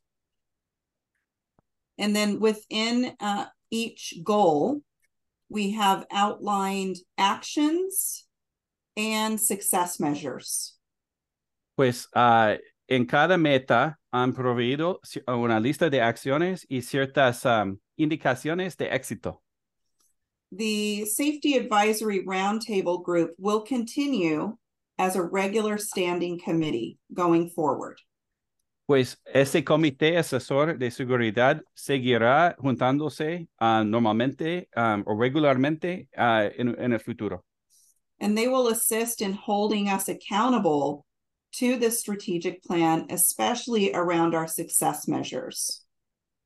And 1.98 2.16
then 2.16 2.40
within 2.40 3.16
uh, 3.20 3.46
each 3.72 4.20
goal, 4.24 4.84
we 5.50 5.72
have 5.72 6.06
outlined 6.12 6.98
actions 7.18 8.28
and 8.96 9.40
success 9.40 10.00
measures. 10.00 10.80
Pues 11.76 12.08
uh, 12.14 12.58
en 12.88 13.08
cada 13.08 13.40
meta 13.40 13.98
han 14.12 14.34
proveído 14.34 15.00
una 15.26 15.60
lista 15.60 15.90
de 15.90 16.00
acciones 16.00 16.64
y 16.70 16.84
ciertas 16.84 17.44
um, 17.44 17.80
indicaciones 17.98 18.78
de 18.78 18.94
éxito. 18.94 19.42
The 20.58 21.06
Safety 21.06 21.58
Advisory 21.58 22.26
Roundtable 22.26 23.04
Group 23.04 23.32
will 23.38 23.62
continue 23.62 24.56
as 24.98 25.18
a 25.18 25.22
regular 25.22 25.78
standing 25.78 26.40
committee 26.40 26.98
going 27.14 27.50
forward. 27.50 28.00
Pues 28.88 29.18
ese 29.26 29.66
comité 29.66 30.18
asesor 30.18 30.78
de 30.78 30.92
seguridad 30.92 31.62
seguirá 31.76 32.56
juntándose 32.58 33.48
uh, 33.60 33.84
normalmente 33.84 34.70
um, 34.78 35.04
o 35.06 35.16
regularmente 35.16 36.08
uh, 36.18 36.50
en, 36.58 36.76
en 36.80 36.94
el 36.94 37.00
futuro. 37.00 37.44
And 38.22 38.38
they 38.38 38.48
will 38.48 38.70
assist 38.70 39.22
in 39.22 39.34
holding 39.34 39.90
us 39.90 40.08
accountable 40.08 41.06
to 41.54 41.78
the 41.78 41.92
strategic 41.92 42.64
plan, 42.64 43.08
especially 43.10 43.94
around 43.94 44.36
our 44.36 44.48
success 44.48 45.06
measures? 45.08 45.84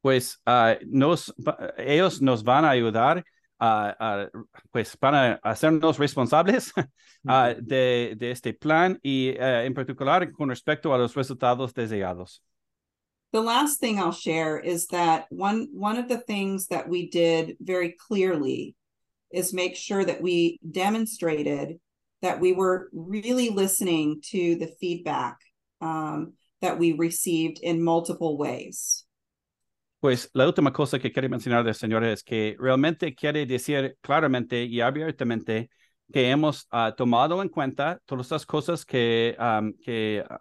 Pues 0.02 0.38
uh, 0.48 0.76
nos, 0.88 1.30
ellos 1.78 2.22
nos 2.22 2.42
van 2.42 2.64
a 2.64 2.70
ayudar 2.70 3.24
a, 3.60 3.96
uh, 4.00 4.44
pues 4.72 4.96
para 4.96 5.40
hacernos 5.44 5.98
responsables 5.98 6.72
uh, 7.28 7.54
de, 7.60 8.16
de, 8.18 8.32
este 8.32 8.54
plan 8.54 8.98
y 9.04 9.32
uh, 9.32 9.66
en 9.66 9.74
particular 9.74 10.32
con 10.32 10.50
respecto 10.50 10.94
a 10.94 10.98
los 10.98 11.16
resultados 11.16 11.74
deseados. 11.74 12.42
The 13.32 13.42
last 13.42 13.80
thing 13.80 14.00
I'll 14.00 14.12
share 14.12 14.58
is 14.58 14.88
that 14.88 15.26
one 15.30 15.68
one 15.72 15.98
of 15.98 16.08
the 16.08 16.18
things 16.18 16.68
that 16.68 16.90
we 16.90 17.10
did 17.10 17.58
very 17.60 17.96
clearly 18.08 18.76
is 19.32 19.54
make 19.54 19.76
sure 19.76 20.04
that 20.04 20.22
we 20.22 20.60
demonstrated 20.64 21.80
that 22.22 22.40
we 22.40 22.54
were 22.54 22.90
really 22.92 23.50
listening 23.50 24.22
to 24.32 24.56
the 24.56 24.74
feedback 24.80 25.38
um, 25.80 26.34
that 26.62 26.80
we 26.80 26.94
received 26.94 27.60
in 27.60 27.84
multiple 27.84 28.38
ways. 28.38 29.06
Pues 30.00 30.30
la 30.34 30.48
última 30.48 30.72
cosa 30.72 30.98
que 30.98 31.12
quiero 31.12 31.28
mencionar, 31.28 31.74
señores, 31.76 32.20
es 32.20 32.24
que 32.24 32.56
realmente 32.58 33.14
quiere 33.14 33.46
decir 33.46 33.98
claramente 34.02 34.64
y 34.64 34.80
abiertamente 34.80 35.70
que 36.12 36.30
hemos 36.30 36.68
uh, 36.72 36.96
tomado 36.96 37.42
en 37.42 37.50
cuenta 37.50 38.02
todas 38.06 38.32
las 38.32 38.46
cosas 38.46 38.86
que, 38.86 39.36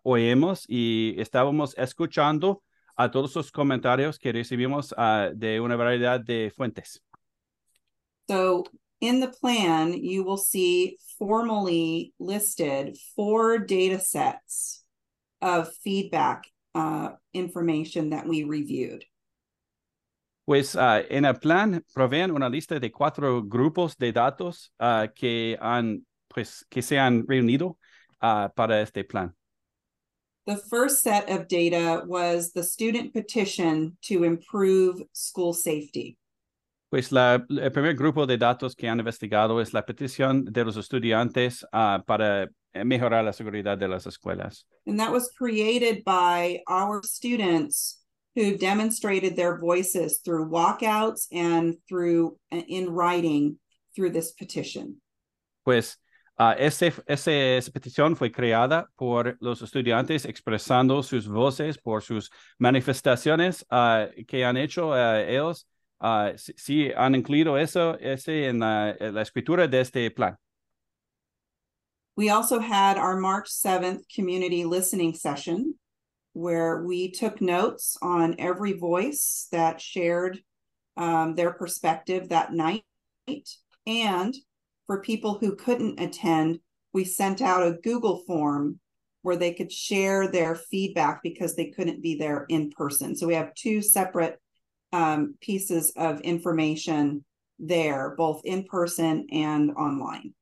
oímos 0.04 0.64
y 0.68 1.14
estábamos 1.18 1.76
escuchando 1.76 2.62
a 2.96 3.10
todos 3.10 3.34
los 3.34 3.50
comentarios 3.50 4.18
que 4.18 4.32
recibimos 4.32 4.92
uh, 4.92 5.34
de 5.34 5.60
una 5.60 5.76
variedad 5.76 6.20
de 6.20 6.52
fuentes. 6.54 7.02
So 8.28 8.64
in 9.00 9.20
the 9.20 9.28
plan, 9.40 9.92
you 9.92 10.24
will 10.24 10.38
see 10.38 10.98
formally 11.18 12.12
listed 12.18 12.96
four 13.16 13.58
data 13.58 13.98
sets 13.98 14.84
of 15.40 15.72
feedback 15.82 16.46
uh, 16.74 17.10
information 17.32 18.10
that 18.10 18.26
we 18.26 18.44
reviewed. 18.44 19.04
Pues 20.48 20.74
uh, 20.76 21.04
en 21.10 21.26
el 21.26 21.38
plan 21.38 21.84
proveen 21.92 22.30
una 22.30 22.48
lista 22.48 22.80
de 22.80 22.90
cuatro 22.90 23.42
grupos 23.42 23.98
de 23.98 24.12
datos 24.14 24.72
uh, 24.80 25.06
que 25.14 25.58
han 25.60 26.06
pues 26.26 26.64
que 26.70 26.80
se 26.80 26.98
han 26.98 27.26
reunido 27.28 27.76
uh, 28.22 28.48
para 28.56 28.80
este 28.80 29.04
plan. 29.04 29.36
The 30.46 30.56
first 30.56 31.02
set 31.02 31.28
of 31.28 31.48
data 31.48 32.02
was 32.06 32.54
the 32.54 32.62
student 32.62 33.12
petition 33.12 33.98
to 34.08 34.24
improve 34.24 35.02
school 35.12 35.52
safety. 35.52 36.16
Pues 36.88 37.12
la, 37.12 37.44
el 37.50 37.70
primer 37.70 37.94
grupo 37.94 38.24
de 38.24 38.38
datos 38.38 38.74
que 38.74 38.88
han 38.88 39.00
investigado 39.00 39.60
es 39.60 39.74
la 39.74 39.84
petición 39.84 40.46
de 40.46 40.64
los 40.64 40.78
estudiantes 40.78 41.62
uh, 41.74 42.02
para 42.06 42.48
mejorar 42.72 43.22
la 43.22 43.34
seguridad 43.34 43.76
de 43.76 43.88
las 43.88 44.06
escuelas. 44.06 44.64
And 44.86 44.98
that 44.98 45.12
was 45.12 45.30
created 45.30 46.04
by 46.04 46.62
our 46.66 47.02
students 47.04 47.98
who 48.34 48.56
demonstrated 48.56 49.36
their 49.36 49.58
voices 49.58 50.20
through 50.24 50.48
walkouts 50.48 51.26
and 51.32 51.76
through 51.88 52.36
in 52.50 52.90
writing 52.90 53.58
through 53.94 54.10
this 54.10 54.32
petition. 54.32 55.00
Pues 55.64 55.96
uh, 56.38 56.54
ese, 56.56 56.92
ese, 57.06 57.58
esa 57.58 57.70
petición 57.72 58.16
fue 58.16 58.30
creada 58.30 58.86
por 58.96 59.36
los 59.40 59.60
estudiantes 59.60 60.24
expresando 60.24 61.02
sus 61.02 61.26
voces 61.26 61.76
por 61.76 62.00
sus 62.00 62.30
manifestaciones 62.60 63.64
uh, 63.70 64.06
que 64.26 64.44
han 64.44 64.56
hecho 64.56 64.90
uh, 64.90 65.16
ellos. 65.26 65.66
sí, 66.36 66.52
sí, 66.56 66.92
han 66.96 67.16
incluido 67.16 67.58
eso 67.58 67.98
ese 67.98 68.46
en 68.46 68.60
la, 68.60 68.94
en 69.00 69.14
la 69.14 69.22
escritura 69.22 69.66
de 69.66 69.80
este 69.80 70.10
plan. 70.12 70.36
We 72.16 72.30
also 72.30 72.58
had 72.58 72.98
our 72.98 73.16
March 73.16 73.48
7th 73.48 74.02
community 74.14 74.64
listening 74.64 75.14
session 75.14 75.74
where 76.32 76.82
we 76.82 77.10
took 77.10 77.40
notes 77.40 77.96
on 78.02 78.36
every 78.38 78.74
voice 78.74 79.48
that 79.52 79.80
shared 79.80 80.38
um, 80.96 81.34
their 81.34 81.52
perspective 81.52 82.28
that 82.28 82.52
night. 82.52 82.84
And 83.86 84.34
for 84.86 85.00
people 85.00 85.38
who 85.38 85.56
couldn't 85.56 86.00
attend, 86.00 86.60
we 86.92 87.04
sent 87.04 87.40
out 87.42 87.66
a 87.66 87.78
Google 87.82 88.22
form 88.26 88.80
where 89.22 89.36
they 89.36 89.52
could 89.52 89.72
share 89.72 90.28
their 90.28 90.54
feedback 90.54 91.22
because 91.22 91.54
they 91.54 91.66
couldn't 91.66 92.02
be 92.02 92.16
there 92.16 92.46
in 92.48 92.70
person. 92.70 93.14
So 93.14 93.26
we 93.26 93.34
have 93.34 93.54
two 93.54 93.82
separate 93.82 94.40
um, 94.92 95.34
pieces 95.40 95.92
of 95.96 96.20
information 96.20 97.24
there, 97.58 98.14
both 98.16 98.42
in 98.44 98.64
person 98.64 99.26
and 99.30 99.72
online. 99.72 100.34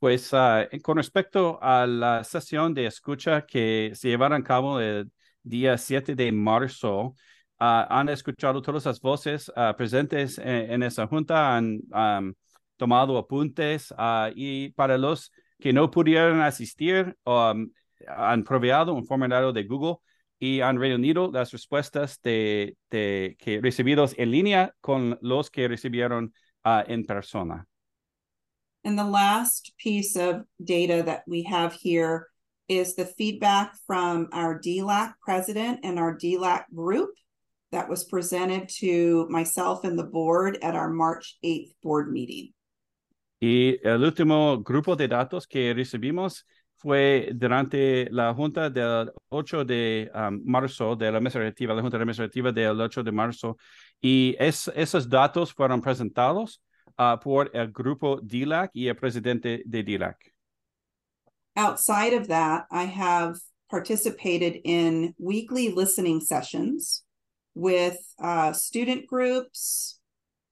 Pues 0.00 0.32
uh, 0.32 0.66
con 0.82 0.96
respecto 0.96 1.58
a 1.62 1.86
la 1.86 2.24
sesión 2.24 2.72
de 2.72 2.86
escucha 2.86 3.44
que 3.44 3.92
se 3.94 4.08
llevará 4.08 4.36
a 4.36 4.42
cabo 4.42 4.80
el 4.80 5.12
día 5.42 5.76
7 5.76 6.14
de 6.14 6.32
marzo, 6.32 7.08
uh, 7.08 7.14
han 7.58 8.08
escuchado 8.08 8.62
todas 8.62 8.86
las 8.86 8.98
voces 8.98 9.50
uh, 9.50 9.76
presentes 9.76 10.38
en, 10.38 10.82
esa 10.82 11.06
junta, 11.06 11.54
han 11.54 11.80
um, 11.92 12.32
tomado 12.78 13.18
apuntes 13.18 13.92
y 14.34 14.70
para 14.70 14.96
los 14.96 15.30
que 15.58 15.74
no 15.74 15.90
pudieron 15.90 16.40
asistir, 16.40 17.14
um, 17.26 17.70
han 18.08 18.42
proveado 18.44 18.94
un 18.94 19.04
formulario 19.04 19.52
de 19.52 19.64
Google 19.64 19.96
y 20.38 20.62
han 20.62 20.80
reunido 20.80 21.30
las 21.30 21.52
respuestas 21.52 22.22
de, 22.22 22.78
de 22.90 23.36
que 23.38 23.60
recibidos 23.60 24.14
en 24.16 24.30
línea 24.30 24.74
con 24.80 25.18
los 25.20 25.50
que 25.50 25.68
recibieron 25.68 26.32
en 26.64 27.04
persona. 27.04 27.69
And 28.84 28.98
the 28.98 29.04
last 29.04 29.72
piece 29.78 30.16
of 30.16 30.42
data 30.62 31.02
that 31.04 31.22
we 31.26 31.42
have 31.44 31.74
here 31.74 32.28
is 32.68 32.94
the 32.94 33.04
feedback 33.04 33.74
from 33.86 34.28
our 34.32 34.58
DLAC 34.58 35.14
president 35.20 35.80
and 35.82 35.98
our 35.98 36.16
DLAC 36.16 36.64
group 36.74 37.10
that 37.72 37.88
was 37.88 38.04
presented 38.04 38.68
to 38.68 39.26
myself 39.28 39.84
and 39.84 39.98
the 39.98 40.04
board 40.04 40.58
at 40.62 40.74
our 40.74 40.88
March 40.88 41.36
8th 41.44 41.72
board 41.82 42.12
meeting. 42.12 42.52
Y 43.42 43.78
el 43.82 44.04
último 44.04 44.62
grupo 44.62 44.96
de 44.96 45.08
datos 45.08 45.46
que 45.46 45.72
recibimos 45.74 46.44
fue 46.76 47.30
durante 47.34 48.08
la 48.10 48.32
junta 48.34 48.70
del 48.70 49.10
8 49.30 49.64
de 49.64 50.10
um, 50.14 50.40
marzo 50.44 50.94
de 50.96 51.10
la 51.10 51.20
mesa 51.20 51.38
directiva, 51.38 51.74
la 51.74 51.82
junta 51.82 51.96
administrativa 51.96 52.52
del 52.52 52.80
8 52.80 53.02
de 53.02 53.12
marzo, 53.12 53.56
y 54.00 54.36
es, 54.38 54.70
esos 54.74 55.08
datos 55.08 55.52
fueron 55.52 55.80
presentados 55.80 56.62
uh, 57.00 57.16
por 57.16 57.50
el 57.54 57.72
grupo 57.72 58.20
DLAC 58.20 58.70
y 58.74 58.88
el 58.88 58.94
presidente 58.94 59.62
de 59.64 59.82
DLAC. 59.82 60.16
Outside 61.56 62.12
of 62.12 62.28
that, 62.28 62.66
I 62.70 62.84
have 62.84 63.38
participated 63.70 64.60
in 64.64 65.14
weekly 65.18 65.70
listening 65.70 66.20
sessions 66.20 67.02
with 67.54 67.96
uh, 68.22 68.52
student 68.52 69.06
groups, 69.06 69.98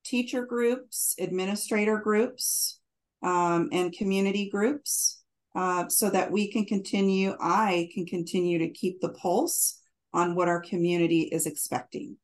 teacher 0.04 0.46
groups, 0.46 1.14
administrator 1.20 1.98
groups, 1.98 2.80
um, 3.22 3.68
and 3.70 3.92
community 3.92 4.48
groups 4.48 5.22
uh, 5.54 5.88
so 5.88 6.08
that 6.08 6.30
we 6.32 6.50
can 6.50 6.64
continue, 6.64 7.34
I 7.40 7.90
can 7.92 8.06
continue 8.06 8.58
to 8.58 8.70
keep 8.70 9.00
the 9.00 9.10
pulse 9.10 9.80
on 10.14 10.34
what 10.34 10.48
our 10.48 10.60
community 10.60 11.22
is 11.22 11.46
expecting. 11.46 12.16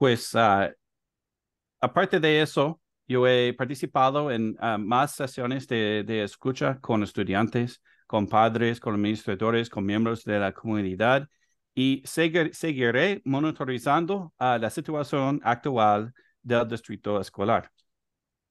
Pues, 0.00 0.34
uh, 0.34 0.70
aparte 1.80 2.18
de 2.20 2.40
eso, 2.40 2.80
Yo 3.06 3.26
he 3.26 3.52
participado 3.52 4.30
en 4.30 4.56
uh, 4.62 4.78
más 4.78 5.14
sesiones 5.14 5.66
de, 5.66 6.04
de, 6.06 6.22
escucha 6.22 6.80
con 6.80 7.02
estudiantes, 7.02 7.82
con 8.06 8.26
padres, 8.26 8.80
con 8.80 8.94
administradores, 8.94 9.68
con 9.68 9.84
miembros 9.84 10.24
de 10.24 10.38
la 10.38 10.52
comunidad 10.52 11.28
y 11.74 12.02
seguir, 12.06 12.54
seguiré 12.54 13.20
monitorizando 13.24 14.32
uh, 14.40 14.58
la 14.58 14.70
situación 14.70 15.40
actual 15.44 16.14
del 16.42 16.66
distrito 16.66 17.20
escolar. 17.20 17.70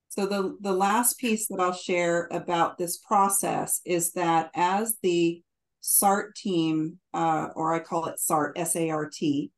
So 0.09 0.27
the, 0.27 0.55
the 0.61 0.71
last 0.71 1.17
piece 1.17 1.47
that 1.47 1.59
I'll 1.59 1.73
share 1.73 2.27
about 2.31 2.77
this 2.77 2.97
process 2.97 3.81
is 3.83 4.13
that 4.13 4.51
as 4.53 4.97
the 5.01 5.41
SART 5.81 6.35
team, 6.35 6.99
uh, 7.15 7.47
or 7.55 7.73
I 7.73 7.79
call 7.79 8.05
it 8.05 8.19
SART, 8.19 8.55
S-A-R-T, 8.55 9.51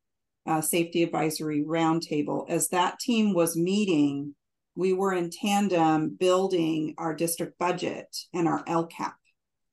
uh, 0.46 0.60
Safety 0.62 1.02
Advisory 1.02 1.62
Roundtable, 1.62 2.48
as 2.48 2.68
that 2.68 2.98
team 2.98 3.34
was 3.34 3.54
meeting 3.54 4.34
we 4.76 4.92
were 4.92 5.12
in 5.12 5.30
tandem 5.30 6.16
building 6.18 6.94
our 6.98 7.14
district 7.14 7.58
budget 7.58 8.14
and 8.32 8.46
our 8.46 8.62
LCAP 8.64 9.14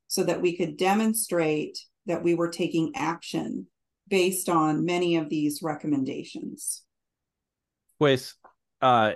so 0.08 0.24
that 0.24 0.42
we 0.42 0.56
could 0.56 0.78
demonstrate 0.78 1.78
that 2.06 2.24
we 2.24 2.36
were 2.36 2.50
taking 2.50 2.92
action 2.96 3.68
based 4.08 4.50
on 4.50 4.86
many 4.86 5.18
of 5.18 5.30
these 5.30 5.62
recommendations. 5.62 6.84
Pues 8.00 8.36
uh, 8.82 9.12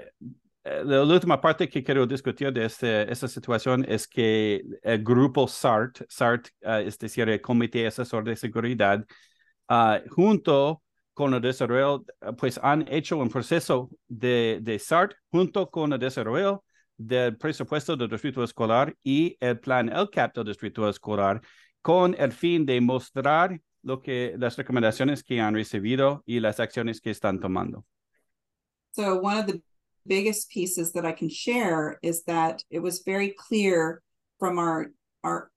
la 0.65 1.03
última 1.03 1.41
parte 1.41 1.67
que 1.69 1.83
quiero 1.83 2.05
discutir 2.05 2.53
de 2.53 2.65
este, 2.65 3.09
esta 3.09 3.27
situación 3.27 3.85
es 3.87 4.07
que 4.07 4.61
el 4.83 5.03
grupo 5.03 5.47
SART, 5.47 6.01
SART 6.09 6.49
uh, 6.65 6.81
es 6.85 6.97
decir, 6.97 7.29
el 7.29 7.39
Comité 7.39 7.85
Asesor 7.87 8.23
de 8.23 8.35
Seguridad, 8.35 9.05
uh, 9.69 9.99
junto 10.09 10.81
con 11.17 11.33
el 11.33 11.41
desarrollo, 11.41 12.05
pues 12.37 12.59
han 12.61 12.85
hecho 12.87 13.17
un 13.17 13.27
proceso 13.27 13.89
de, 14.07 14.59
de 14.61 14.77
SART 14.77 15.13
junto 15.31 15.67
con 15.71 15.91
el 15.91 15.97
desarrollo 15.97 16.63
del 16.95 17.35
presupuesto 17.37 17.97
del 17.97 18.07
distrito 18.07 18.43
escolar 18.43 18.95
y 19.03 19.35
el 19.39 19.59
plan 19.59 19.89
LCAP 19.89 20.35
del 20.35 20.45
distrito 20.45 20.87
escolar 20.87 21.41
con 21.81 22.15
el 22.19 22.31
fin 22.31 22.67
de 22.67 22.79
mostrar 22.81 23.59
lo 23.81 23.99
que 23.99 24.35
las 24.37 24.57
recomendaciones 24.57 25.23
que 25.23 25.41
han 25.41 25.55
recibido 25.55 26.21
y 26.27 26.39
las 26.39 26.59
acciones 26.59 27.01
que 27.01 27.09
están 27.09 27.39
tomando. 27.39 27.83
So 28.91 29.19
one 29.19 29.39
of 29.39 29.47
the 29.47 29.59
biggest 30.05 30.51
pieces 30.51 30.93
that 30.93 31.03
I 31.03 31.13
can 31.13 31.29
share 31.29 31.97
is 32.03 32.25
that 32.25 32.61
it 32.69 32.83
was 32.83 33.01
very 33.03 33.33
clear 33.33 34.03
from 34.37 34.59
our 34.59 34.91
our 35.23 35.49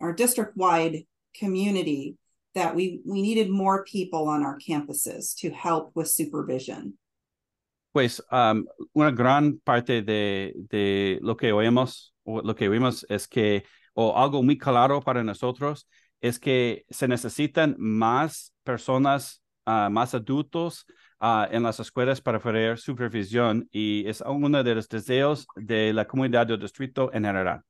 our 0.00 0.12
district-wide 0.12 1.06
community 1.38 2.16
that 2.54 2.74
we, 2.74 3.00
we 3.04 3.20
needed 3.20 3.50
more 3.50 3.84
people 3.84 4.28
on 4.28 4.42
our 4.42 4.58
campuses 4.58 5.34
to 5.40 5.50
help 5.50 5.92
with 5.94 6.08
supervision. 6.08 6.98
Pues 7.92 8.20
um, 8.32 8.66
una 8.94 9.12
gran 9.12 9.60
parte 9.64 10.02
de, 10.02 10.52
de 10.68 11.18
lo 11.22 11.36
que 11.36 11.52
oímos, 11.52 12.12
o 12.24 12.40
lo 12.40 12.54
que 12.54 12.68
vimos 12.68 13.04
es 13.08 13.28
que, 13.28 13.64
o 13.94 14.16
algo 14.16 14.42
muy 14.42 14.58
claro 14.58 15.00
para 15.00 15.22
nosotros, 15.22 15.86
es 16.20 16.38
que 16.38 16.84
se 16.90 17.06
necesitan 17.06 17.76
más 17.78 18.52
personas, 18.64 19.42
uh, 19.66 19.90
más 19.90 20.14
adultos 20.14 20.86
uh, 21.20 21.46
en 21.50 21.62
las 21.62 21.78
escuelas 21.78 22.20
para 22.20 22.38
hacer 22.38 22.78
supervisión 22.78 23.68
y 23.70 24.04
es 24.08 24.22
uno 24.26 24.62
de 24.64 24.74
los 24.74 24.88
deseos 24.88 25.46
de 25.54 25.92
la 25.92 26.06
comunidad 26.06 26.46
del 26.46 26.58
distrito 26.58 27.12
en 27.12 27.24
general. 27.24 27.60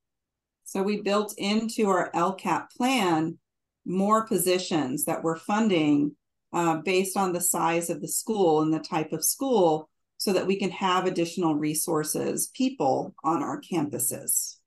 So 0.63 0.81
we 0.81 1.01
built 1.01 1.33
into 1.37 1.87
our 1.87 2.09
LCAP 2.15 2.69
plan 2.75 3.37
more 3.85 4.25
positions 4.25 5.05
that 5.05 5.23
we're 5.23 5.37
funding 5.37 6.15
uh, 6.53 6.77
based 6.77 7.17
on 7.17 7.33
the 7.33 7.41
size 7.41 7.89
of 7.89 8.01
the 8.01 8.07
school 8.07 8.61
and 8.61 8.73
the 8.73 8.79
type 8.79 9.11
of 9.13 9.23
school 9.23 9.89
so 10.17 10.33
that 10.33 10.47
we 10.47 10.57
can 10.57 10.71
have 10.71 11.05
additional 11.05 11.55
resources, 11.55 12.47
people 12.53 13.13
on 13.23 13.43
our 13.43 13.61
campuses. 13.61 14.59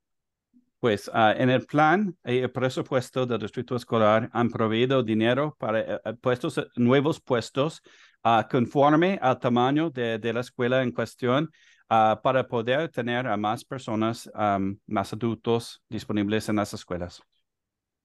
Pues 0.81 1.09
uh, 1.09 1.33
en 1.37 1.49
el 1.49 1.65
plan 1.65 2.15
y 2.25 2.37
el 2.37 2.51
presupuesto 2.51 3.25
del 3.25 3.39
distrito 3.39 3.75
escolar 3.75 4.29
han 4.31 4.49
proveído 4.49 5.03
dinero 5.03 5.55
para 5.59 5.99
uh, 6.05 6.15
puestos, 6.15 6.57
nuevos 6.77 7.19
puestos 7.19 7.81
uh, 8.23 8.43
conforme 8.49 9.19
al 9.21 9.39
tamaño 9.39 9.89
de, 9.89 10.19
de 10.19 10.31
la 10.31 10.39
escuela 10.39 10.81
en 10.81 10.91
cuestión 10.91 11.51
uh, 11.89 12.15
para 12.21 12.47
poder 12.47 12.87
tener 12.89 13.27
a 13.27 13.35
más 13.35 13.65
personas, 13.65 14.29
um, 14.33 14.77
más 14.87 15.11
adultos 15.11 15.81
disponibles 15.89 16.47
en 16.47 16.55
las 16.55 16.73
escuelas. 16.73 17.21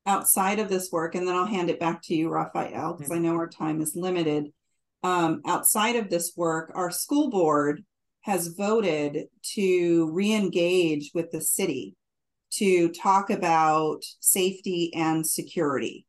Outside 0.07 0.59
of 0.59 0.69
this 0.69 0.91
work, 0.93 1.15
and 1.15 1.27
then 1.27 1.35
I'll 1.35 1.47
hand 1.47 1.71
it 1.71 1.81
back 1.81 2.03
to 2.03 2.15
you, 2.15 2.29
Rafael, 2.29 2.95
because 2.95 3.11
I 3.11 3.19
know 3.19 3.35
our 3.35 3.49
time 3.49 3.81
is 3.81 3.97
limited. 3.97 4.53
Um, 5.03 5.41
outside 5.47 5.97
of 5.97 6.11
this 6.11 6.33
work, 6.37 6.73
our 6.75 6.91
school 6.91 7.31
board 7.31 7.85
has 8.23 8.49
voted 8.49 9.27
to 9.55 10.11
re-engage 10.13 11.11
with 11.15 11.31
the 11.31 11.41
city 11.41 11.95
to 12.53 12.89
talk 12.91 13.31
about 13.31 14.03
safety 14.21 14.93
and 14.95 15.27
security. 15.27 16.07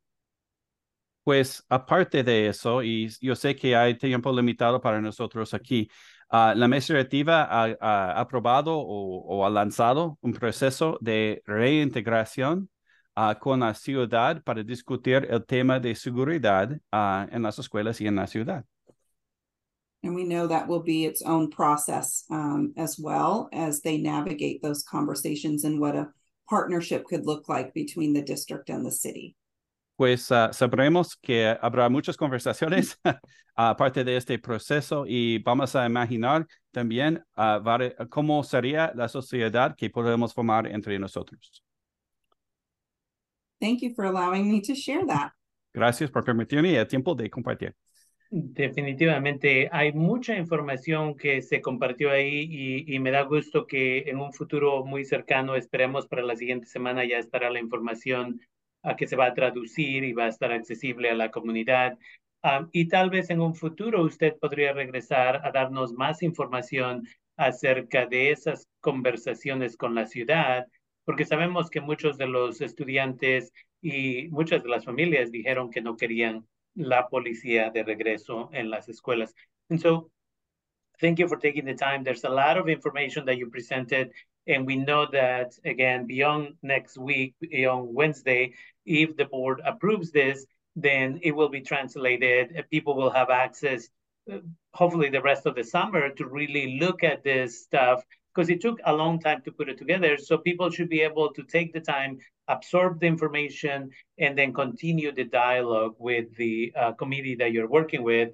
Pues 1.26 1.64
aparte 1.70 2.24
de 2.24 2.48
eso, 2.48 2.82
y 2.84 3.10
yo 3.20 3.34
sé 3.36 3.56
que 3.56 3.76
hay 3.76 3.96
tiempo 3.96 4.32
limitado 4.32 4.80
para 4.80 5.02
nosotros 5.02 5.54
aquí, 5.54 5.90
uh, 6.32 6.54
la 6.56 6.68
mesa 6.68 6.94
directiva 6.94 7.48
ha, 7.50 7.76
ha 7.82 8.20
aprobado 8.20 8.78
o, 8.78 9.26
o, 9.28 9.46
ha 9.46 9.50
lanzado 9.50 10.18
un 10.22 10.34
proceso 10.34 11.00
de 11.02 11.42
reintegración 11.48 12.70
uh, 13.16 13.34
con 13.40 13.62
la 13.62 13.74
ciudad 13.74 14.44
para 14.44 14.64
discutir 14.64 15.26
el 15.30 15.46
tema 15.46 15.80
de 15.80 15.96
seguridad 15.96 16.72
uh, 16.92 17.28
en 17.32 17.44
las 17.44 17.60
escuelas 17.60 18.00
y 18.02 18.08
en 18.08 18.16
la 18.16 18.28
ciudad. 18.28 18.66
And 20.04 20.14
we 20.14 20.24
know 20.24 20.48
that 20.48 20.68
will 20.68 20.84
be 20.84 21.06
its 21.06 21.24
own 21.24 21.50
process 21.50 22.26
um, 22.30 22.74
as 22.78 23.00
well 23.00 23.50
as 23.52 23.82
they 23.82 23.98
navigate 23.98 24.62
those 24.62 24.84
conversations 24.84 25.64
and 25.64 25.80
what 25.80 25.96
a 25.96 26.10
partnership 26.48 27.06
could 27.06 27.26
look 27.26 27.50
like 27.50 27.74
between 27.74 28.14
the 28.14 28.22
district 28.22 28.70
and 28.70 28.86
the 28.86 28.92
city. 28.92 29.36
Pues 29.98 30.30
uh, 30.30 30.52
sabremos 30.52 31.16
que 31.20 31.58
habrá 31.60 31.90
muchas 31.90 32.18
conversaciones 32.18 33.00
aparte 33.56 34.04
de 34.04 34.18
este 34.18 34.38
proceso 34.38 35.06
y 35.08 35.40
vamos 35.40 35.76
a 35.76 35.86
imaginar 35.86 36.46
también 36.72 37.24
uh, 37.38 38.06
cómo 38.10 38.44
sería 38.44 38.92
la 38.94 39.08
sociedad 39.08 39.76
que 39.76 39.90
podemos 39.90 40.34
formar 40.34 40.68
entre 40.68 41.00
nosotros. 41.00 41.65
Thank 43.60 43.82
you 43.82 43.94
for 43.96 44.06
allowing 44.06 44.50
me 44.52 44.62
to 44.62 44.76
share 44.76 45.06
that. 45.08 45.32
Gracias 45.74 46.10
por 46.10 46.24
permitirme 46.24 46.76
el 46.78 46.88
tiempo 46.88 47.16
de 47.16 47.30
compartir. 47.30 47.76
Definitivamente 48.30 49.70
hay 49.72 49.94
mucha 49.94 50.36
información 50.36 51.16
que 51.16 51.42
se 51.42 51.62
compartió 51.62 52.12
ahí 52.12 52.48
y, 52.50 52.96
y, 52.96 53.00
me 53.00 53.12
da 53.12 53.22
gusto 53.22 53.66
que 53.68 54.00
en 54.08 54.18
un 54.18 54.34
futuro 54.34 54.84
muy 54.84 55.06
cercano, 55.06 55.56
esperemos 55.56 56.08
para 56.08 56.24
la 56.24 56.36
siguiente 56.36 56.66
semana 56.66 57.06
ya 57.06 57.18
estará 57.18 57.50
la 57.50 57.60
información 57.60 58.42
a 58.84 58.96
que 58.96 59.08
se 59.08 59.16
va 59.16 59.28
a 59.28 59.34
traducir 59.34 60.04
y 60.04 60.14
va 60.14 60.26
a 60.26 60.30
estar 60.30 60.52
accesible 60.52 61.10
a 61.10 61.16
la 61.16 61.32
comunidad. 61.32 61.98
Um, 62.44 62.70
y 62.72 62.88
tal 62.88 63.10
vez 63.10 63.30
en 63.30 63.42
un 63.42 63.56
futuro 63.56 64.04
usted 64.04 64.36
podría 64.40 64.74
regresar 64.74 65.42
a 65.44 65.52
darnos 65.52 65.94
más 65.94 66.22
información 66.22 67.08
acerca 67.38 68.06
de 68.06 68.32
esas 68.32 68.68
conversaciones 68.82 69.76
con 69.78 69.96
la 69.96 70.06
ciudad, 70.06 70.68
porque 71.06 71.26
sabemos 71.26 71.70
que 71.70 71.82
muchos 71.82 72.18
de 72.18 72.28
los 72.28 72.62
estudiantes 72.62 73.54
y 73.82 74.28
muchas 74.30 74.64
de 74.64 74.70
las 74.70 74.86
familias 74.86 75.32
dijeron 75.32 75.72
que 75.72 75.82
no 75.82 75.96
querían 75.96 76.46
la 76.76 77.08
policía 77.08 77.70
de 77.70 77.84
regreso 77.84 78.50
en 78.52 78.70
las 78.70 78.90
escuelas. 78.90 79.34
And 79.70 79.80
so 79.80 80.12
thank 81.00 81.18
you 81.20 81.28
for 81.28 81.40
taking 81.40 81.66
the 81.66 81.76
time. 81.76 82.04
There's 82.04 82.26
a 82.26 82.30
lot 82.30 82.58
of 82.58 82.68
information 82.68 83.26
that 83.26 83.38
you 83.38 83.50
presented 83.50 84.12
And 84.48 84.66
we 84.66 84.76
know 84.76 85.08
that, 85.12 85.54
again, 85.66 86.06
beyond 86.06 86.56
next 86.62 86.98
week, 86.98 87.34
on 87.68 87.94
Wednesday, 87.94 88.54
if 88.86 89.18
the 89.18 89.26
board 89.26 89.62
approves 89.66 90.12
this, 90.12 90.46
then 90.76 91.20
it 91.24 91.32
will 91.32 91.50
be 91.50 91.62
translated. 91.62 92.66
People 92.70 92.96
will 92.96 93.10
have 93.10 93.30
access, 93.30 93.90
uh, 94.32 94.40
hopefully, 94.72 95.10
the 95.10 95.22
rest 95.22 95.48
of 95.48 95.56
the 95.56 95.64
summer 95.64 96.10
to 96.10 96.28
really 96.28 96.78
look 96.80 97.04
at 97.04 97.24
this 97.24 97.64
stuff 97.64 98.04
because 98.36 98.50
it 98.50 98.60
took 98.60 98.80
a 98.86 98.94
long 98.94 99.20
time 99.20 99.42
to 99.44 99.52
put 99.52 99.70
it 99.70 99.78
together. 99.78 100.18
So 100.18 100.38
people 100.38 100.70
should 100.70 100.90
be 100.90 101.02
able 101.02 101.32
to 101.34 101.44
take 101.44 101.74
the 101.74 101.80
time, 101.80 102.18
absorb 102.50 103.00
the 103.00 103.08
information, 103.08 103.92
and 104.20 104.38
then 104.38 104.54
continue 104.54 105.14
the 105.14 105.24
dialogue 105.24 105.96
with 105.98 106.36
the 106.36 106.74
uh, 106.76 106.92
committee 106.94 107.36
that 107.36 107.54
you're 107.54 107.70
working 107.70 108.04
with. 108.04 108.30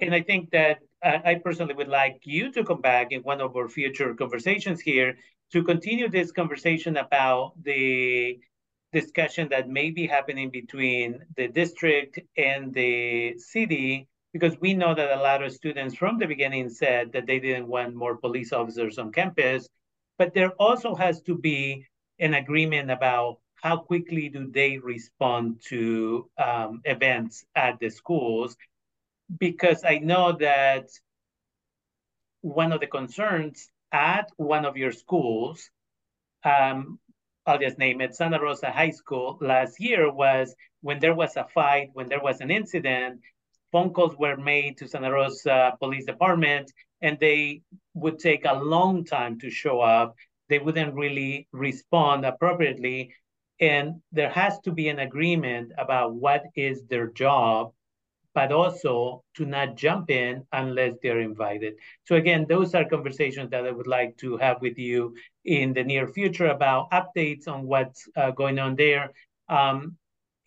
And 0.00 0.14
I 0.14 0.22
think 0.22 0.50
that 0.50 0.78
I 1.02 1.36
personally 1.44 1.74
would 1.74 1.88
like 1.88 2.20
you 2.24 2.50
to 2.52 2.64
come 2.64 2.80
back 2.80 3.12
in 3.12 3.20
one 3.22 3.40
of 3.40 3.56
our 3.56 3.68
future 3.68 4.14
conversations 4.14 4.80
here 4.80 5.16
to 5.52 5.62
continue 5.62 6.08
this 6.08 6.32
conversation 6.32 6.96
about 6.96 7.52
the 7.62 8.38
discussion 8.92 9.48
that 9.50 9.68
may 9.68 9.90
be 9.90 10.06
happening 10.06 10.50
between 10.50 11.20
the 11.36 11.48
district 11.48 12.18
and 12.36 12.74
the 12.74 13.38
city, 13.38 14.08
because 14.32 14.58
we 14.60 14.74
know 14.74 14.94
that 14.94 15.16
a 15.16 15.22
lot 15.22 15.42
of 15.42 15.52
students 15.52 15.94
from 15.94 16.18
the 16.18 16.26
beginning 16.26 16.68
said 16.68 17.12
that 17.12 17.26
they 17.26 17.38
didn't 17.38 17.66
want 17.66 17.94
more 17.94 18.16
police 18.16 18.52
officers 18.52 18.98
on 18.98 19.12
campus, 19.12 19.68
but 20.18 20.34
there 20.34 20.50
also 20.52 20.94
has 20.94 21.22
to 21.22 21.36
be 21.36 21.86
an 22.18 22.34
agreement 22.34 22.90
about 22.90 23.38
how 23.62 23.76
quickly 23.76 24.28
do 24.28 24.50
they 24.50 24.78
respond 24.78 25.60
to 25.66 26.28
um, 26.38 26.80
events 26.84 27.44
at 27.54 27.78
the 27.80 27.88
schools. 27.88 28.56
Because 29.38 29.82
I 29.84 29.98
know 29.98 30.32
that 30.32 30.88
one 32.40 32.72
of 32.72 32.80
the 32.80 32.86
concerns 32.86 33.68
at 33.92 34.30
one 34.36 34.64
of 34.64 34.76
your 34.76 34.92
schools, 34.92 35.70
um, 36.44 36.98
I'll 37.46 37.58
just 37.58 37.78
name 37.78 38.00
it, 38.00 38.14
Santa 38.14 38.40
Rosa 38.40 38.70
High 38.70 38.90
School, 38.90 39.38
last 39.40 39.80
year 39.80 40.10
was 40.10 40.54
when 40.82 41.00
there 41.00 41.14
was 41.14 41.36
a 41.36 41.46
fight, 41.52 41.90
when 41.94 42.08
there 42.08 42.20
was 42.22 42.40
an 42.40 42.50
incident, 42.50 43.20
phone 43.72 43.92
calls 43.92 44.16
were 44.18 44.36
made 44.36 44.78
to 44.78 44.88
Santa 44.88 45.12
Rosa 45.12 45.76
Police 45.80 46.06
Department, 46.06 46.72
and 47.02 47.18
they 47.20 47.62
would 47.94 48.18
take 48.18 48.44
a 48.44 48.54
long 48.54 49.04
time 49.04 49.38
to 49.40 49.50
show 49.50 49.80
up. 49.80 50.14
They 50.48 50.58
wouldn't 50.58 50.94
really 50.94 51.48
respond 51.52 52.24
appropriately. 52.24 53.14
And 53.60 54.00
there 54.12 54.30
has 54.30 54.58
to 54.60 54.72
be 54.72 54.88
an 54.88 55.00
agreement 55.00 55.72
about 55.76 56.14
what 56.14 56.44
is 56.54 56.84
their 56.86 57.08
job 57.08 57.72
but 58.38 58.52
also 58.52 59.24
to 59.34 59.44
not 59.44 59.74
jump 59.74 60.10
in 60.10 60.46
unless 60.52 60.94
they're 61.02 61.18
invited. 61.18 61.74
So 62.04 62.14
again, 62.14 62.46
those 62.48 62.72
are 62.72 62.84
conversations 62.84 63.50
that 63.50 63.66
I 63.66 63.72
would 63.72 63.88
like 63.88 64.16
to 64.18 64.36
have 64.36 64.60
with 64.60 64.78
you 64.78 65.16
in 65.44 65.72
the 65.72 65.82
near 65.82 66.06
future 66.06 66.46
about 66.46 66.88
updates 66.92 67.48
on 67.48 67.66
what's 67.66 68.08
uh, 68.16 68.30
going 68.30 68.60
on 68.60 68.76
there. 68.76 69.10
Um, 69.48 69.96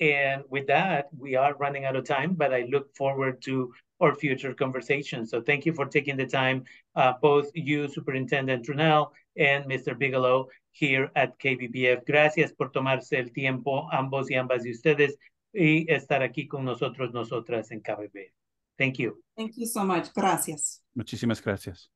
and 0.01 0.43
with 0.49 0.65
that, 0.67 1.09
we 1.15 1.35
are 1.35 1.53
running 1.55 1.85
out 1.85 1.95
of 1.95 2.05
time, 2.05 2.33
but 2.33 2.51
I 2.53 2.67
look 2.71 2.93
forward 2.95 3.41
to 3.43 3.71
our 3.99 4.15
future 4.15 4.53
conversations. 4.53 5.29
So 5.29 5.41
thank 5.41 5.63
you 5.63 5.73
for 5.73 5.85
taking 5.85 6.17
the 6.17 6.25
time, 6.25 6.63
uh, 6.95 7.13
both 7.21 7.51
you, 7.53 7.87
Superintendent 7.87 8.65
Trunnell, 8.65 9.11
and 9.37 9.65
Mr. 9.65 9.97
Bigelow 9.97 10.47
here 10.71 11.11
at 11.15 11.37
KBBF. 11.39 12.03
Gracias 12.05 12.51
por 12.51 12.71
tomarse 12.71 13.19
el 13.19 13.31
tiempo, 13.31 13.87
ambos 13.91 14.31
y 14.31 14.35
ambas 14.35 14.63
de 14.63 14.71
ustedes, 14.71 15.17
y 15.53 15.85
estar 15.87 16.23
aquí 16.23 16.47
con 16.47 16.65
nosotros, 16.65 17.13
nosotras 17.13 17.71
en 17.71 17.81
KBB. 17.81 18.33
Thank 18.79 18.97
you. 18.97 19.21
Thank 19.37 19.51
you 19.57 19.67
so 19.67 19.85
much. 19.85 20.11
Gracias. 20.15 20.81
Muchísimas 20.95 21.39
gracias. 21.39 21.91